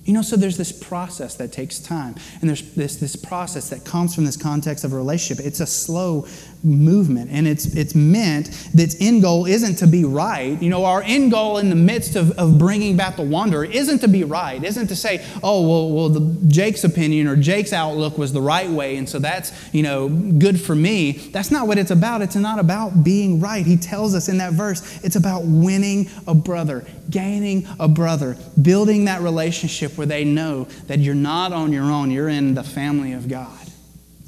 [0.08, 2.16] You know, so there's this process that takes time.
[2.40, 5.46] And there's this, this process that comes from this context of a relationship.
[5.46, 6.26] It's a slow
[6.64, 7.30] movement.
[7.32, 10.62] And it's, it's meant that its end goal isn't to be right.
[10.62, 14.00] You know, our end goal in the midst of, of bringing back the wanderer isn't
[14.00, 18.18] to be right, isn't to say, oh, well, well the, Jake's opinion or Jake's outlook
[18.18, 21.12] was the right way, and so that's, you know, good for me.
[21.12, 22.22] That's not what it's about.
[22.22, 23.66] It's not about being right.
[23.66, 29.06] He tells us in that verse, it's about winning a brother, gaining a brother, building
[29.06, 33.14] that relationship where they know that you're not on your own, you're in the family
[33.14, 33.58] of God.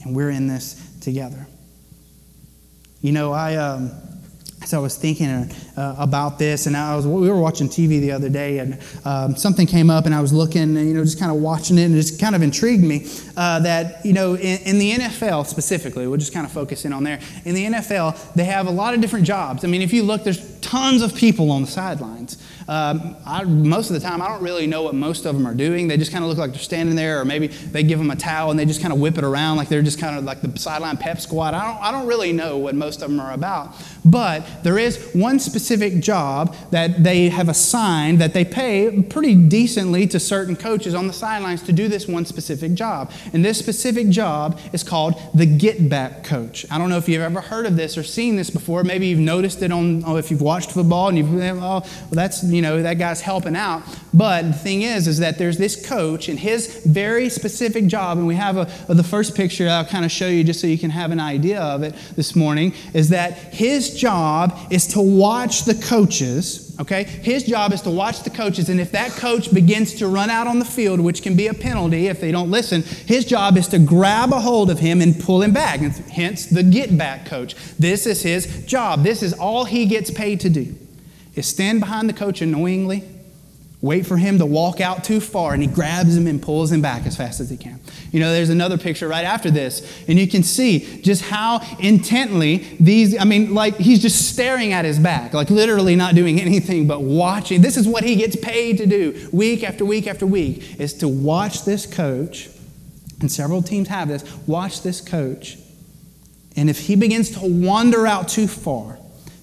[0.03, 1.45] And we're in this together.
[3.01, 3.55] You know, I.
[3.55, 3.91] Um,
[4.65, 8.11] so I was thinking uh, about this, and I was we were watching TV the
[8.11, 11.19] other day, and um, something came up, and I was looking, and, you know, just
[11.19, 14.35] kind of watching it, and it just kind of intrigued me uh, that you know,
[14.35, 17.19] in, in, the NFL specifically, we'll just kind of focus in on there.
[17.45, 19.63] In the NFL, they have a lot of different jobs.
[19.63, 22.37] I mean, if you look, there's tons of people on the sidelines.
[22.67, 25.55] Um, I, most of the time, I don't really know what most of them are
[25.55, 25.87] doing.
[25.87, 28.15] They just kind of look like they're standing there, or maybe they give them a
[28.15, 30.41] towel and they just kind of whip it around like they're just kind of like
[30.41, 31.53] the sideline pep squad.
[31.53, 33.73] I don't, I don't really know what most of them are about.
[34.05, 40.05] But there is one specific job that they have assigned that they pay pretty decently
[40.07, 43.11] to certain coaches on the sidelines to do this one specific job.
[43.33, 46.65] And this specific job is called the get back coach.
[46.69, 48.83] I don't know if you've ever heard of this or seen this before.
[48.83, 52.43] Maybe you've noticed it on, oh, if you've watched football and you've, oh, well, that's,
[52.43, 53.83] you you know, that guy's helping out.
[54.13, 58.27] But the thing is, is that there's this coach and his very specific job, and
[58.27, 60.89] we have a, the first picture I'll kind of show you just so you can
[60.89, 65.75] have an idea of it this morning, is that his job is to watch the
[65.75, 67.03] coaches, okay?
[67.03, 70.47] His job is to watch the coaches, and if that coach begins to run out
[70.47, 73.67] on the field, which can be a penalty if they don't listen, his job is
[73.69, 77.25] to grab a hold of him and pull him back, and hence the get back
[77.25, 77.55] coach.
[77.77, 79.03] This is his job.
[79.03, 80.75] This is all he gets paid to do
[81.35, 83.03] is stand behind the coach annoyingly,
[83.81, 86.81] wait for him to walk out too far, and he grabs him and pulls him
[86.81, 87.79] back as fast as he can.
[88.11, 92.57] You know, there's another picture right after this, and you can see just how intently
[92.79, 96.87] these, I mean, like he's just staring at his back, like literally not doing anything
[96.87, 97.61] but watching.
[97.61, 101.07] This is what he gets paid to do week after week after week, is to
[101.07, 102.49] watch this coach,
[103.21, 105.57] and several teams have this, watch this coach.
[106.57, 108.99] And if he begins to wander out too far,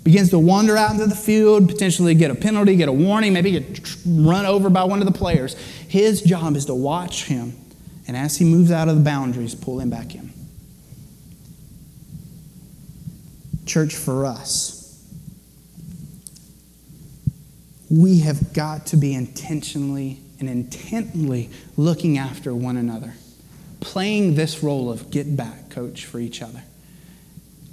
[0.07, 3.51] begins to wander out into the field, potentially get a penalty, get a warning, maybe
[3.51, 5.55] get run over by one of the players.
[5.89, 7.57] His job is to watch him,
[8.07, 10.33] and as he moves out of the boundaries, pull him back in.
[13.67, 15.05] Church, for us,
[17.91, 23.15] we have got to be intentionally and intently looking after one another,
[23.81, 26.63] playing this role of get back coach for each other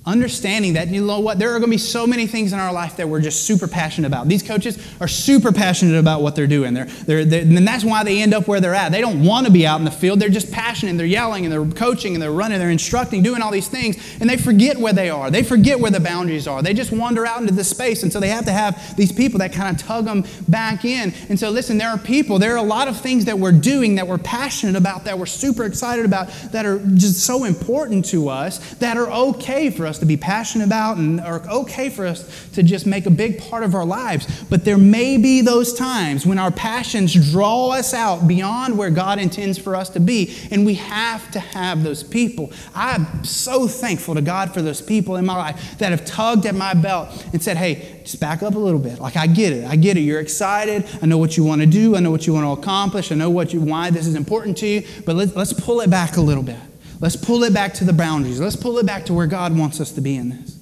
[0.06, 2.74] understanding that you know what there are going to be so many things in our
[2.74, 4.28] life that we're just super passionate about.
[4.28, 6.74] These coaches are super passionate about what they're doing.
[6.74, 8.92] They're, they're, they're, and that's why they end up where they're at.
[8.92, 10.20] They don't want to be out in the field.
[10.20, 13.42] They're just passionate and they're yelling and they're coaching and they're running they're instructing doing
[13.42, 15.32] all these things and they forget where they are.
[15.32, 16.62] They forget where the boundaries are.
[16.62, 19.40] They just wander out into this space and so they have to have these people
[19.40, 21.14] that kind of tug them back in.
[21.30, 23.96] And so listen there are people there are a lot of things that we're doing
[23.96, 28.28] that we're passionate about that we're super excited about that are just so important to
[28.28, 32.06] us that are okay for us us to be passionate about and are okay for
[32.06, 34.44] us to just make a big part of our lives.
[34.50, 39.20] But there may be those times when our passions draw us out beyond where God
[39.20, 42.52] intends for us to be, and we have to have those people.
[42.74, 46.56] I'm so thankful to God for those people in my life that have tugged at
[46.56, 49.00] my belt and said, hey, just back up a little bit.
[49.00, 49.66] Like, I get it.
[49.66, 50.02] I get it.
[50.02, 50.86] You're excited.
[51.02, 51.96] I know what you want to do.
[51.96, 53.12] I know what you want to accomplish.
[53.12, 54.84] I know what you, why this is important to you.
[55.06, 56.58] But let's, let's pull it back a little bit.
[57.04, 58.40] Let's pull it back to the boundaries.
[58.40, 60.58] Let's pull it back to where God wants us to be in this.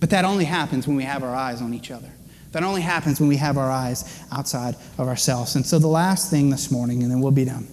[0.00, 2.08] But that only happens when we have our eyes on each other.
[2.52, 5.54] That only happens when we have our eyes outside of ourselves.
[5.54, 7.68] And so, the last thing this morning, and then we'll be done.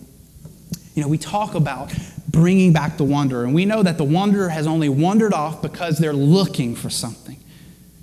[0.94, 1.94] You know, we talk about
[2.28, 6.00] bringing back the wanderer, and we know that the wanderer has only wandered off because
[6.00, 7.42] they're looking for something.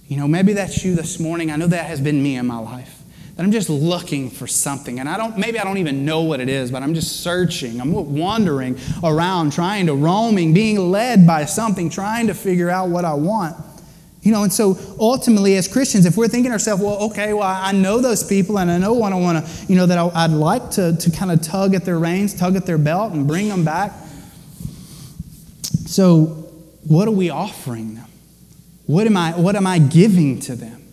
[0.09, 1.51] You know, maybe that's you this morning.
[1.51, 2.96] I know that has been me in my life
[3.37, 4.99] that I'm just looking for something.
[4.99, 7.81] And I don't, maybe I don't even know what it is, but I'm just searching.
[7.81, 13.05] I'm wandering around, trying to roaming, being led by something, trying to figure out what
[13.05, 13.57] I want.
[14.23, 17.73] You know, and so ultimately, as Christians, if we're thinking ourselves, well, okay, well, I
[17.73, 20.71] know those people and I know what I want to, you know, that I'd like
[20.73, 23.65] to, to kind of tug at their reins, tug at their belt, and bring them
[23.65, 23.93] back.
[25.63, 26.25] So,
[26.89, 28.09] what are we offering them?
[28.87, 30.86] What am I, what am I giving to them?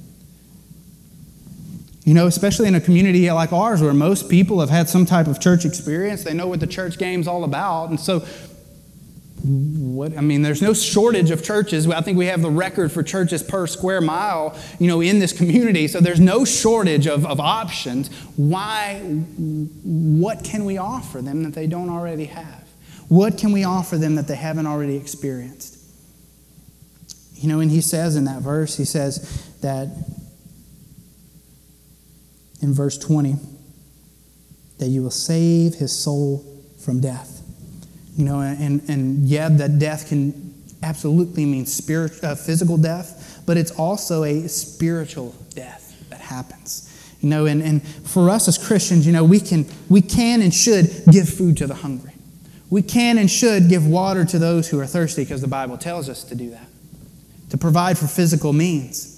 [2.06, 5.28] You know, especially in a community like ours where most people have had some type
[5.28, 7.90] of church experience, they know what the church game's all about.
[7.90, 8.26] And so,
[9.46, 11.88] what I mean, there's no shortage of churches.
[11.90, 15.34] I think we have the record for churches per square mile, you know, in this
[15.34, 15.88] community.
[15.88, 18.10] So there's no shortage of, of options.
[18.38, 22.68] Why, what can we offer them that they don't already have?
[23.10, 25.78] What can we offer them that they haven't already experienced?
[27.36, 29.90] You know, and he says in that verse, he says that
[32.64, 33.36] in verse 20
[34.80, 36.44] that you will save his soul
[36.80, 37.42] from death.
[38.18, 43.58] You know, and, and yeah, that death can absolutely mean spirit, uh, physical death, but
[43.58, 46.90] it's also a spiritual death that happens.
[47.22, 50.54] You know, and, and for us as Christians, you know, we can, we can and
[50.54, 52.14] should give food to the hungry.
[52.70, 56.10] We can and should give water to those who are thirsty because the Bible tells
[56.10, 56.68] us to do that,
[57.50, 59.13] to provide for physical means.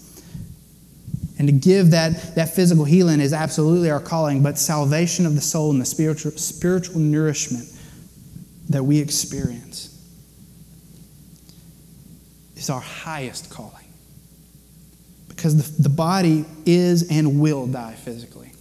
[1.38, 5.42] And to give that, that physical healing is absolutely our calling, but salvation of the
[5.42, 7.68] soul and the spiritual, spiritual nourishment
[8.70, 9.92] that we experience
[12.56, 13.86] is our highest calling.
[15.28, 18.52] Because the, the body is and will die physically.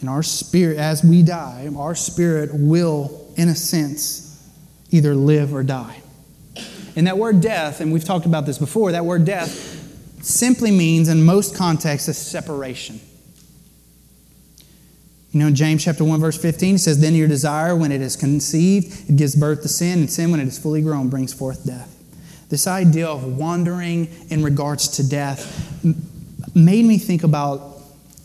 [0.00, 4.24] And our spirit, as we die, our spirit will, in a sense,
[4.90, 6.02] either live or die.
[6.96, 9.75] And that word death, and we've talked about this before, that word death
[10.24, 13.00] simply means, in most contexts, a separation.
[15.32, 18.00] You know, in James chapter 1, verse 15, it says, Then your desire, when it
[18.00, 21.34] is conceived, it gives birth to sin, and sin, when it is fully grown, brings
[21.34, 21.92] forth death.
[22.48, 25.84] This idea of wandering in regards to death
[26.54, 27.80] made me think about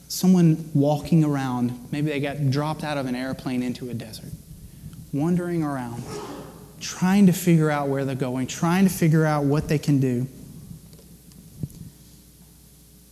[0.07, 1.87] someone walking around.
[1.91, 4.31] Maybe they got dropped out of an airplane into a desert,
[5.11, 6.03] wandering around,
[6.79, 10.27] trying to figure out where they're going, trying to figure out what they can do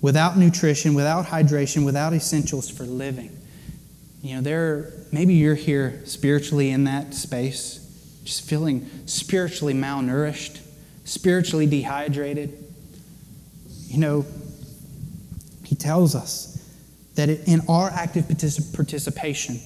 [0.02, 3.36] without nutrition, without hydration, without essentials for living.
[4.22, 10.60] You know, there maybe you're here spiritually in that space, just feeling spiritually malnourished,
[11.06, 12.58] spiritually dehydrated.
[13.88, 14.26] You know,
[15.64, 16.56] he tells us
[17.16, 18.28] that in our active
[18.74, 19.60] participation,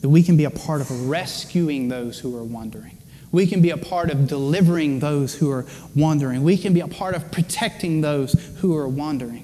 [0.00, 2.98] that we can be a part of rescuing those who are wandering.
[3.32, 5.66] We can be a part of delivering those who are
[5.96, 6.44] wandering.
[6.44, 9.43] We can be a part of protecting those who are wandering.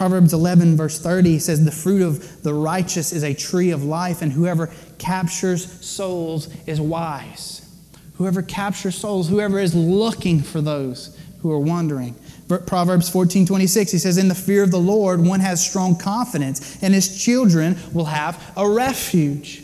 [0.00, 4.22] Proverbs 11, verse 30 says, The fruit of the righteous is a tree of life,
[4.22, 7.68] and whoever captures souls is wise.
[8.14, 12.16] Whoever captures souls, whoever is looking for those who are wandering.
[12.66, 16.82] Proverbs 14, 26, he says, In the fear of the Lord, one has strong confidence,
[16.82, 19.62] and his children will have a refuge.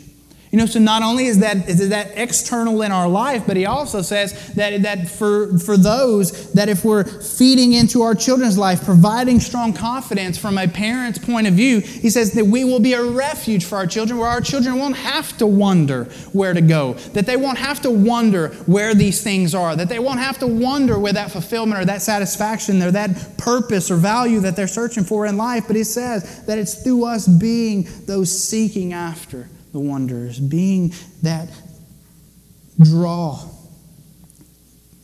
[0.57, 3.67] You know, so not only is that, is that external in our life, but he
[3.67, 8.83] also says that, that for, for those that if we're feeding into our children's life,
[8.83, 12.93] providing strong confidence from a parent's point of view, he says that we will be
[12.93, 16.93] a refuge for our children where our children won't have to wonder where to go,
[17.13, 20.47] that they won't have to wonder where these things are, that they won't have to
[20.47, 25.03] wonder where that fulfillment or that satisfaction or that purpose or value that they're searching
[25.03, 25.65] for in life.
[25.67, 30.93] But he says that it's through us being those seeking after the wonders, being
[31.23, 31.49] that
[32.81, 33.43] draw.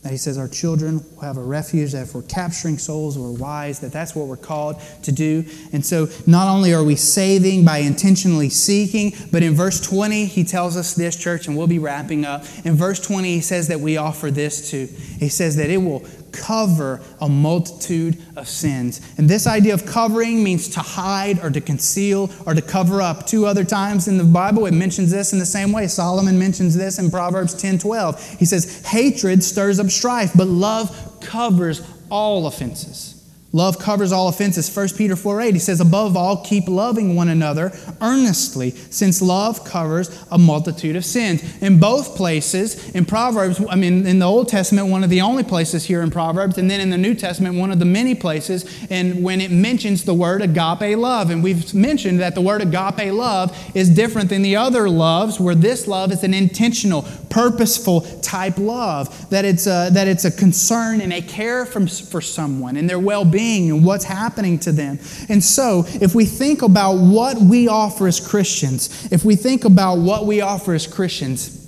[0.02, 3.32] That he says our children will have a refuge, that if we're capturing souls, we're
[3.32, 5.46] wise, that that's what we're called to do.
[5.72, 10.44] And so not only are we saving by intentionally seeking, but in verse 20, he
[10.44, 12.44] tells us this, church, and we'll be wrapping up.
[12.66, 14.90] In verse 20, he says that we offer this too.
[15.18, 16.04] He says that it will
[16.34, 19.00] cover a multitude of sins.
[19.16, 23.26] And this idea of covering means to hide or to conceal or to cover up.
[23.26, 25.86] Two other times in the Bible, it mentions this in the same way.
[25.86, 28.38] Solomon mentions this in Proverbs 10 12.
[28.38, 33.13] He says, Hatred stirs up strife, but love covers all offenses.
[33.54, 34.68] Love covers all offenses.
[34.74, 39.64] 1 Peter 4 8, he says, Above all, keep loving one another earnestly, since love
[39.64, 41.40] covers a multitude of sins.
[41.62, 45.44] In both places, in Proverbs, I mean, in the Old Testament, one of the only
[45.44, 48.64] places here in Proverbs, and then in the New Testament, one of the many places,
[48.90, 51.30] and when it mentions the word agape love.
[51.30, 55.54] And we've mentioned that the word agape love is different than the other loves, where
[55.54, 61.00] this love is an intentional, purposeful type love, that it's a, that it's a concern
[61.00, 64.72] and a care from, for someone and their well being being and what's happening to
[64.72, 64.98] them.
[65.28, 69.96] And so, if we think about what we offer as Christians, if we think about
[69.96, 71.60] what we offer as Christians,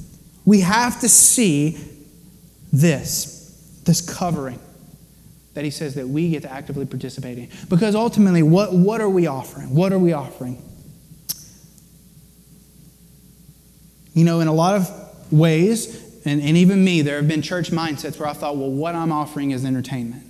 [0.47, 1.77] we have to see
[2.72, 4.59] this, this covering
[5.53, 7.49] that he says that we get to actively participate in.
[7.68, 9.74] Because ultimately, what, what are we offering?
[9.74, 10.62] What are we offering?
[14.14, 17.70] You know, in a lot of ways, and, and even me, there have been church
[17.70, 20.26] mindsets where I thought, well, what I'm offering is entertainment.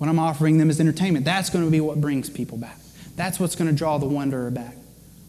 [0.00, 1.26] What I'm offering them is entertainment.
[1.26, 2.78] That's going to be what brings people back.
[3.16, 4.74] That's what's going to draw the wanderer back.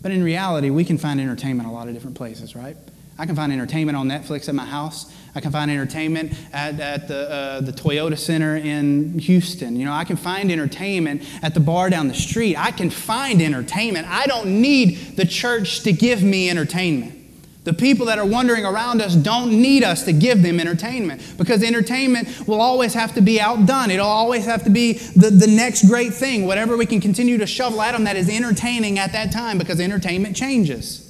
[0.02, 2.78] But in reality, we can find entertainment a lot of different places, right?
[3.20, 5.14] I can find entertainment on Netflix at my house.
[5.36, 9.76] I can find entertainment at, at the, uh, the Toyota Center in Houston.
[9.76, 12.56] You know, I can find entertainment at the bar down the street.
[12.56, 14.08] I can find entertainment.
[14.08, 17.21] I don't need the church to give me entertainment.
[17.64, 21.62] The people that are wandering around us don't need us to give them entertainment because
[21.62, 23.92] entertainment will always have to be outdone.
[23.92, 27.46] It'll always have to be the, the next great thing, whatever we can continue to
[27.46, 31.08] shovel at them that is entertaining at that time because entertainment changes.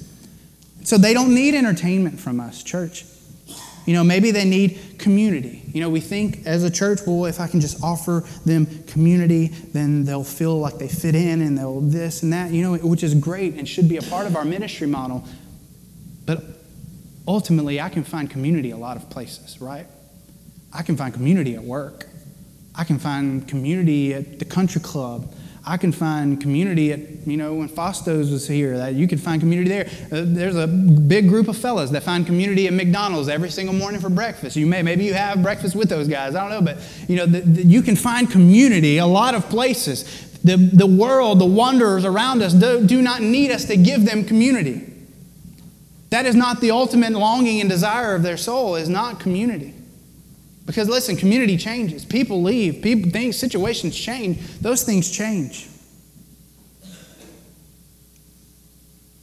[0.84, 3.06] So they don't need entertainment from us, church.
[3.86, 5.62] You know, maybe they need community.
[5.72, 9.48] You know, we think as a church, well, if I can just offer them community,
[9.48, 13.02] then they'll feel like they fit in and they'll this and that, you know, which
[13.02, 15.24] is great and should be a part of our ministry model.
[16.24, 16.42] But
[17.26, 19.86] ultimately, I can find community a lot of places, right?
[20.72, 22.06] I can find community at work.
[22.74, 25.34] I can find community at the country club.
[25.64, 29.40] I can find community at, you know, when Fostos was here, that you could find
[29.40, 29.86] community there.
[30.10, 34.00] Uh, there's a big group of fellas that find community at McDonald's every single morning
[34.00, 34.56] for breakfast.
[34.56, 36.34] You may, maybe you have breakfast with those guys.
[36.34, 39.48] I don't know, but, you know, the, the, you can find community a lot of
[39.48, 40.30] places.
[40.42, 44.24] The, the world, the wanderers around us do, do not need us to give them
[44.24, 44.91] community.
[46.12, 49.72] That is not the ultimate longing and desire of their soul, is not community.
[50.66, 52.04] Because listen, community changes.
[52.04, 54.38] People leave, people things, situations change.
[54.60, 55.68] Those things change.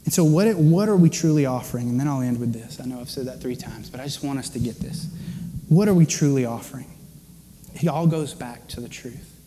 [0.03, 1.89] And so, what, what are we truly offering?
[1.89, 2.79] And then I'll end with this.
[2.81, 5.05] I know I've said that three times, but I just want us to get this.
[5.67, 6.91] What are we truly offering?
[7.75, 9.39] It all goes back to the truth.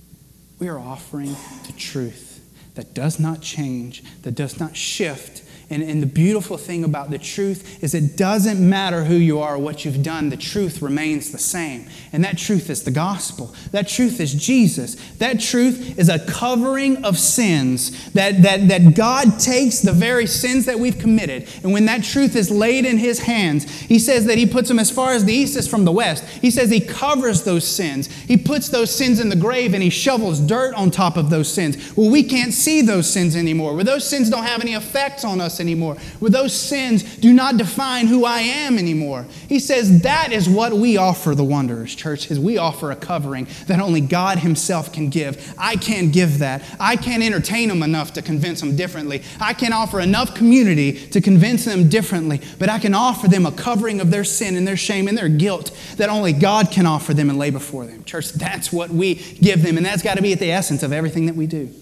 [0.61, 1.34] We are offering
[1.66, 2.38] the truth
[2.76, 7.19] that does not change, that does not shift, and, and the beautiful thing about the
[7.19, 11.33] truth is it doesn't matter who you are or what you've done, the truth remains
[11.33, 11.87] the same.
[12.13, 13.55] And that truth is the gospel.
[13.71, 14.97] That truth is Jesus.
[15.19, 20.67] That truth is a covering of sins that, that, that God takes the very sins
[20.67, 21.49] that we've committed.
[21.63, 24.79] And when that truth is laid in His hands, He says that He puts them
[24.79, 26.25] as far as the east is from the west.
[26.25, 28.09] He says He covers those sins.
[28.09, 31.51] He puts those sins in the grave and He shovels dirt on top of those
[31.51, 31.97] sins.
[31.97, 33.75] Well, we can't see those sins anymore.
[33.75, 37.57] Where those sins don't have any effects on us anymore, where those sins do not
[37.57, 39.25] define who I am anymore.
[39.49, 43.47] He says that is what we offer the wanderers, church, is we offer a covering
[43.67, 45.55] that only God Himself can give.
[45.57, 46.63] I can't give that.
[46.79, 49.23] I can't entertain them enough to convince them differently.
[49.41, 53.53] I can't offer enough community to convince them differently, but I can offer them a
[53.53, 57.15] covering of their sin and their shame and their guilt that only God can offer
[57.15, 58.05] them and lay before them.
[58.05, 60.93] Church, that's what we give them, and that's got to be at the essence of
[60.93, 61.73] everything that we do.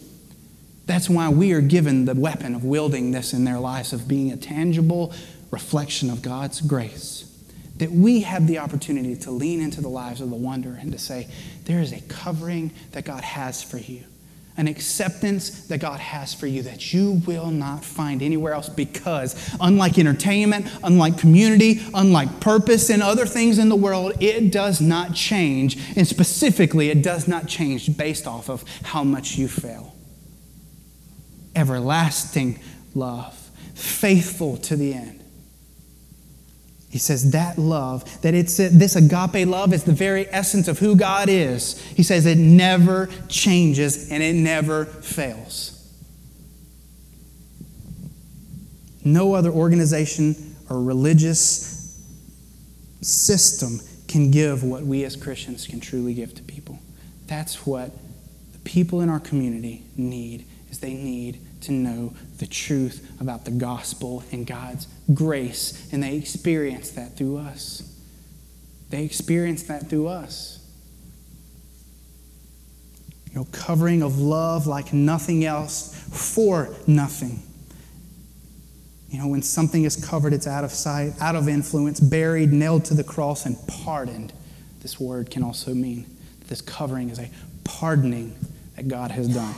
[0.91, 4.33] That's why we are given the weapon of wielding this in their lives, of being
[4.33, 5.15] a tangible
[5.53, 7.33] reflection of God's grace.
[7.77, 10.99] That we have the opportunity to lean into the lives of the wonder and to
[10.99, 11.29] say,
[11.63, 14.03] there is a covering that God has for you
[14.57, 19.57] an acceptance that God has for you that you will not find anywhere else because,
[19.61, 25.15] unlike entertainment, unlike community, unlike purpose and other things in the world, it does not
[25.15, 25.79] change.
[25.97, 29.95] And specifically, it does not change based off of how much you fail.
[31.61, 32.59] Everlasting
[32.95, 33.35] love,
[33.75, 35.23] faithful to the end.
[36.89, 40.97] He says that love, that it's this agape love is the very essence of who
[40.97, 41.79] God is.
[41.95, 45.77] He says it never changes and it never fails.
[49.05, 52.01] No other organization or religious
[53.03, 56.79] system can give what we as Christians can truly give to people.
[57.27, 57.93] That's what
[58.53, 63.51] the people in our community need is they need to know the truth about the
[63.51, 67.83] gospel and God's grace, and they experience that through us.
[68.91, 70.57] They experience that through us.
[73.31, 75.95] You know, covering of love like nothing else
[76.35, 77.43] for nothing.
[79.11, 82.85] You know, when something is covered, it's out of sight, out of influence, buried, nailed
[82.87, 84.33] to the cross, and pardoned.
[84.83, 86.07] This word can also mean
[86.47, 87.31] this covering is a
[87.65, 88.37] pardoning
[88.77, 89.55] that God has done.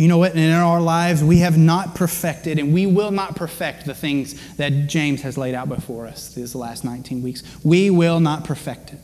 [0.00, 0.34] You know what?
[0.34, 4.86] In our lives, we have not perfected and we will not perfect the things that
[4.86, 7.42] James has laid out before us these last 19 weeks.
[7.62, 8.98] We will not perfect it.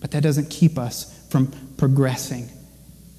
[0.00, 2.48] But that doesn't keep us from progressing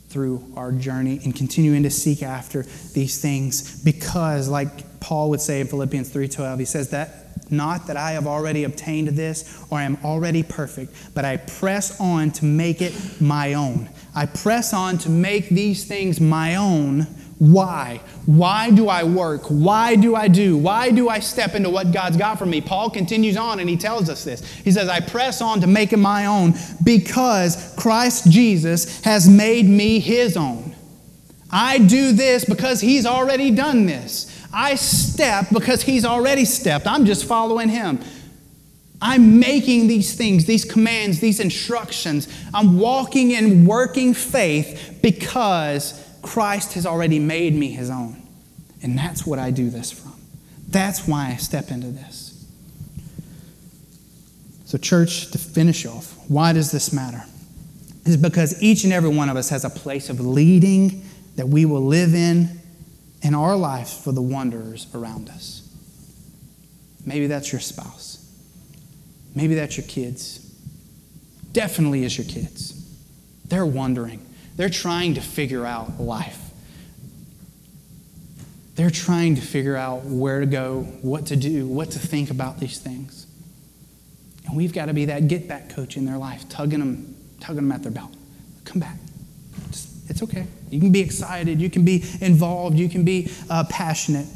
[0.09, 5.61] through our journey and continuing to seek after these things because like Paul would say
[5.61, 9.97] in Philippians 3:12 he says that not that I have already obtained this or am
[10.03, 13.87] already perfect, but I press on to make it my own.
[14.15, 17.01] I press on to make these things my own.
[17.37, 17.99] Why?
[18.25, 19.43] Why do I work?
[19.49, 20.57] Why do I do?
[20.57, 22.61] Why do I step into what God's got for me?
[22.61, 24.49] Paul continues on and he tells us this.
[24.63, 26.53] He says, I press on to make it my own
[26.83, 30.73] because Christ Jesus has made me his own.
[31.51, 34.31] I do this because he's already done this.
[34.53, 36.87] I step because he's already stepped.
[36.87, 37.99] I'm just following him.
[39.01, 42.27] I'm making these things, these commands, these instructions.
[42.53, 48.21] I'm walking in working faith because Christ has already made me his own.
[48.81, 50.13] And that's what I do this from.
[50.67, 52.45] That's why I step into this.
[54.65, 57.23] So, church, to finish off, why does this matter?
[58.05, 61.03] Is because each and every one of us has a place of leading
[61.35, 62.59] that we will live in
[63.21, 65.67] in our lives for the wanderers around us.
[67.05, 68.14] Maybe that's your spouse.
[69.35, 70.39] Maybe that's your kids.
[71.51, 72.71] Definitely is your kids.
[73.45, 74.25] They're wondering.
[74.55, 76.41] They're trying to figure out life.
[78.75, 82.59] They're trying to figure out where to go, what to do, what to think about
[82.59, 83.25] these things.
[84.47, 87.63] And we've got to be that get back coach in their life, tugging them, tugging
[87.63, 88.13] them at their belt.
[88.65, 88.97] Come back.
[89.71, 90.45] Just, it's okay.
[90.69, 94.27] You can be excited, you can be involved, you can be uh, passionate.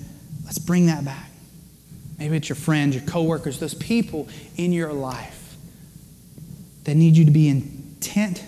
[0.45, 1.28] Let's bring that back.
[2.19, 5.55] Maybe it's your friends, your coworkers, those people in your life
[6.83, 8.43] that need you to be intent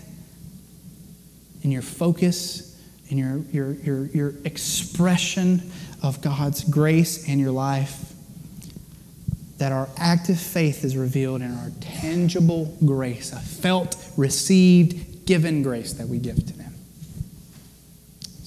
[1.63, 2.77] in your focus,
[3.09, 5.71] in your, your, your, your expression
[6.03, 8.13] of God's grace in your life.
[9.59, 15.93] That our active faith is revealed in our tangible grace, a felt, received, given grace
[15.93, 16.70] that we give to them.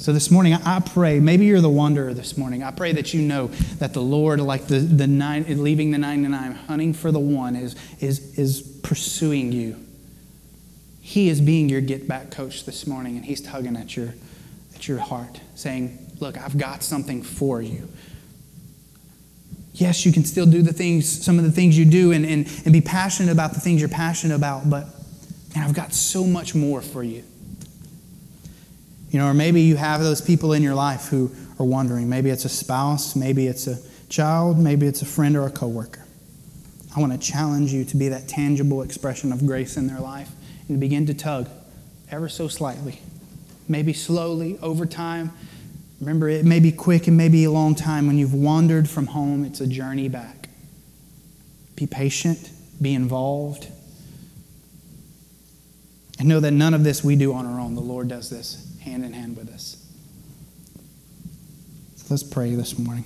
[0.05, 2.63] So this morning, I pray, maybe you're the wanderer this morning.
[2.63, 3.47] I pray that you know
[3.79, 7.75] that the Lord, like the, the nine, leaving the 99, hunting for the one, is,
[8.01, 9.83] is, is pursuing you.
[11.01, 14.13] He is being your get back coach this morning, and He's tugging at your,
[14.75, 17.89] at your heart, saying, Look, I've got something for you.
[19.73, 22.47] Yes, you can still do the things, some of the things you do, and, and,
[22.67, 24.85] and be passionate about the things you're passionate about, but
[25.57, 27.25] man, I've got so much more for you.
[29.15, 32.09] You know, or maybe you have those people in your life who are wondering.
[32.09, 36.05] Maybe it's a spouse, maybe it's a child, maybe it's a friend or a coworker.
[36.97, 40.33] I want to challenge you to be that tangible expression of grace in their life
[40.69, 41.49] and begin to tug
[42.11, 42.99] ever so slightly,
[43.69, 45.31] maybe slowly over time.
[46.01, 48.09] Remember, it may be quick and maybe a long time.
[48.09, 50.49] When you've wandered from home, it's a journey back.
[51.77, 52.51] Be patient,
[52.83, 53.69] be involved,
[56.19, 57.77] and know that none of this we do on our own.
[57.77, 59.83] The Lord does this hand in hand with us.
[61.97, 63.05] So let's pray this morning.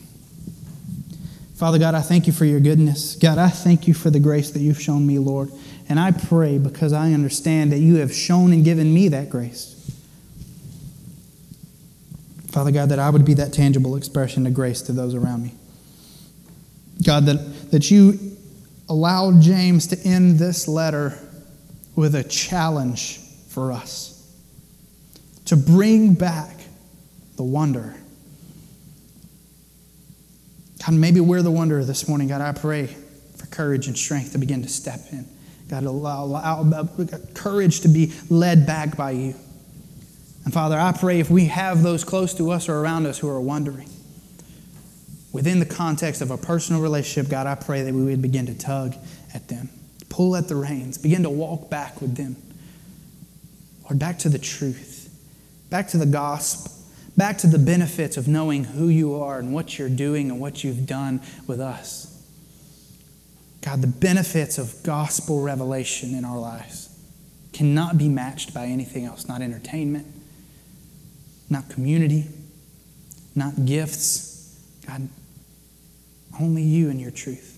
[1.55, 3.15] Father God, I thank you for your goodness.
[3.15, 5.51] God, I thank you for the grace that you've shown me, Lord.
[5.89, 9.75] And I pray because I understand that you have shown and given me that grace.
[12.49, 15.55] Father God, that I would be that tangible expression of grace to those around me.
[17.05, 18.19] God, that, that you
[18.89, 21.17] allowed James to end this letter
[21.95, 24.08] with a challenge for us
[25.49, 26.55] to bring back
[27.37, 27.95] the wonder.
[30.85, 32.29] God, maybe we're the wonder this morning.
[32.29, 32.87] God, I pray
[33.37, 35.27] for courage and strength to begin to step in.
[35.71, 36.89] God, allow, allow
[37.35, 39.35] courage to be led back by you.
[40.45, 43.29] And Father, I pray if we have those close to us or around us who
[43.29, 43.89] are wondering,
[45.33, 48.55] within the context of a personal relationship, God, I pray that we would begin to
[48.55, 48.95] tug
[49.33, 49.71] at them,
[50.11, 52.37] pull at the reins, begin to walk back with them.
[53.89, 54.98] or back to the truth,
[55.71, 56.73] back to the gospel,
[57.17, 60.65] back to the benefits of knowing who you are and what you're doing and what
[60.65, 62.15] you've done with us.
[63.61, 66.89] God, the benefits of gospel revelation in our lives
[67.53, 70.07] cannot be matched by anything else, not entertainment,
[71.51, 72.27] not community,
[73.35, 74.57] not gifts.
[74.87, 75.09] God,
[76.41, 77.58] only you and your truth.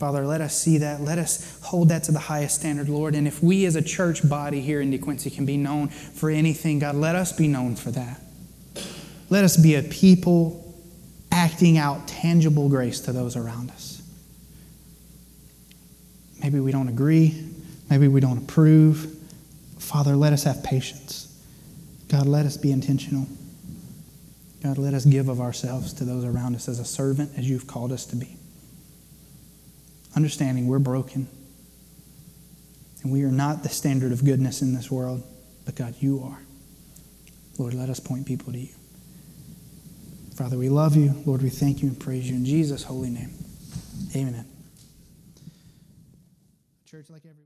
[0.00, 1.02] Father, let us see that.
[1.02, 3.14] Let us hold that to the highest standard, Lord.
[3.14, 6.78] And if we as a church body here in DeQuincy can be known for anything,
[6.78, 8.22] God, let us be known for that.
[9.28, 10.74] Let us be a people
[11.30, 14.00] acting out tangible grace to those around us.
[16.42, 17.46] Maybe we don't agree.
[17.90, 19.14] Maybe we don't approve.
[19.78, 21.26] Father, let us have patience.
[22.08, 23.26] God, let us be intentional.
[24.62, 27.66] God, let us give of ourselves to those around us as a servant, as you've
[27.66, 28.39] called us to be.
[30.16, 31.28] Understanding we're broken
[33.02, 35.22] and we are not the standard of goodness in this world,
[35.64, 36.42] but God, you are.
[37.58, 38.74] Lord, let us point people to you.
[40.34, 41.22] Father, we love you.
[41.26, 43.30] Lord, we thank you and praise you in Jesus' holy name.
[44.14, 44.46] Amen.
[46.90, 47.36] Church, like every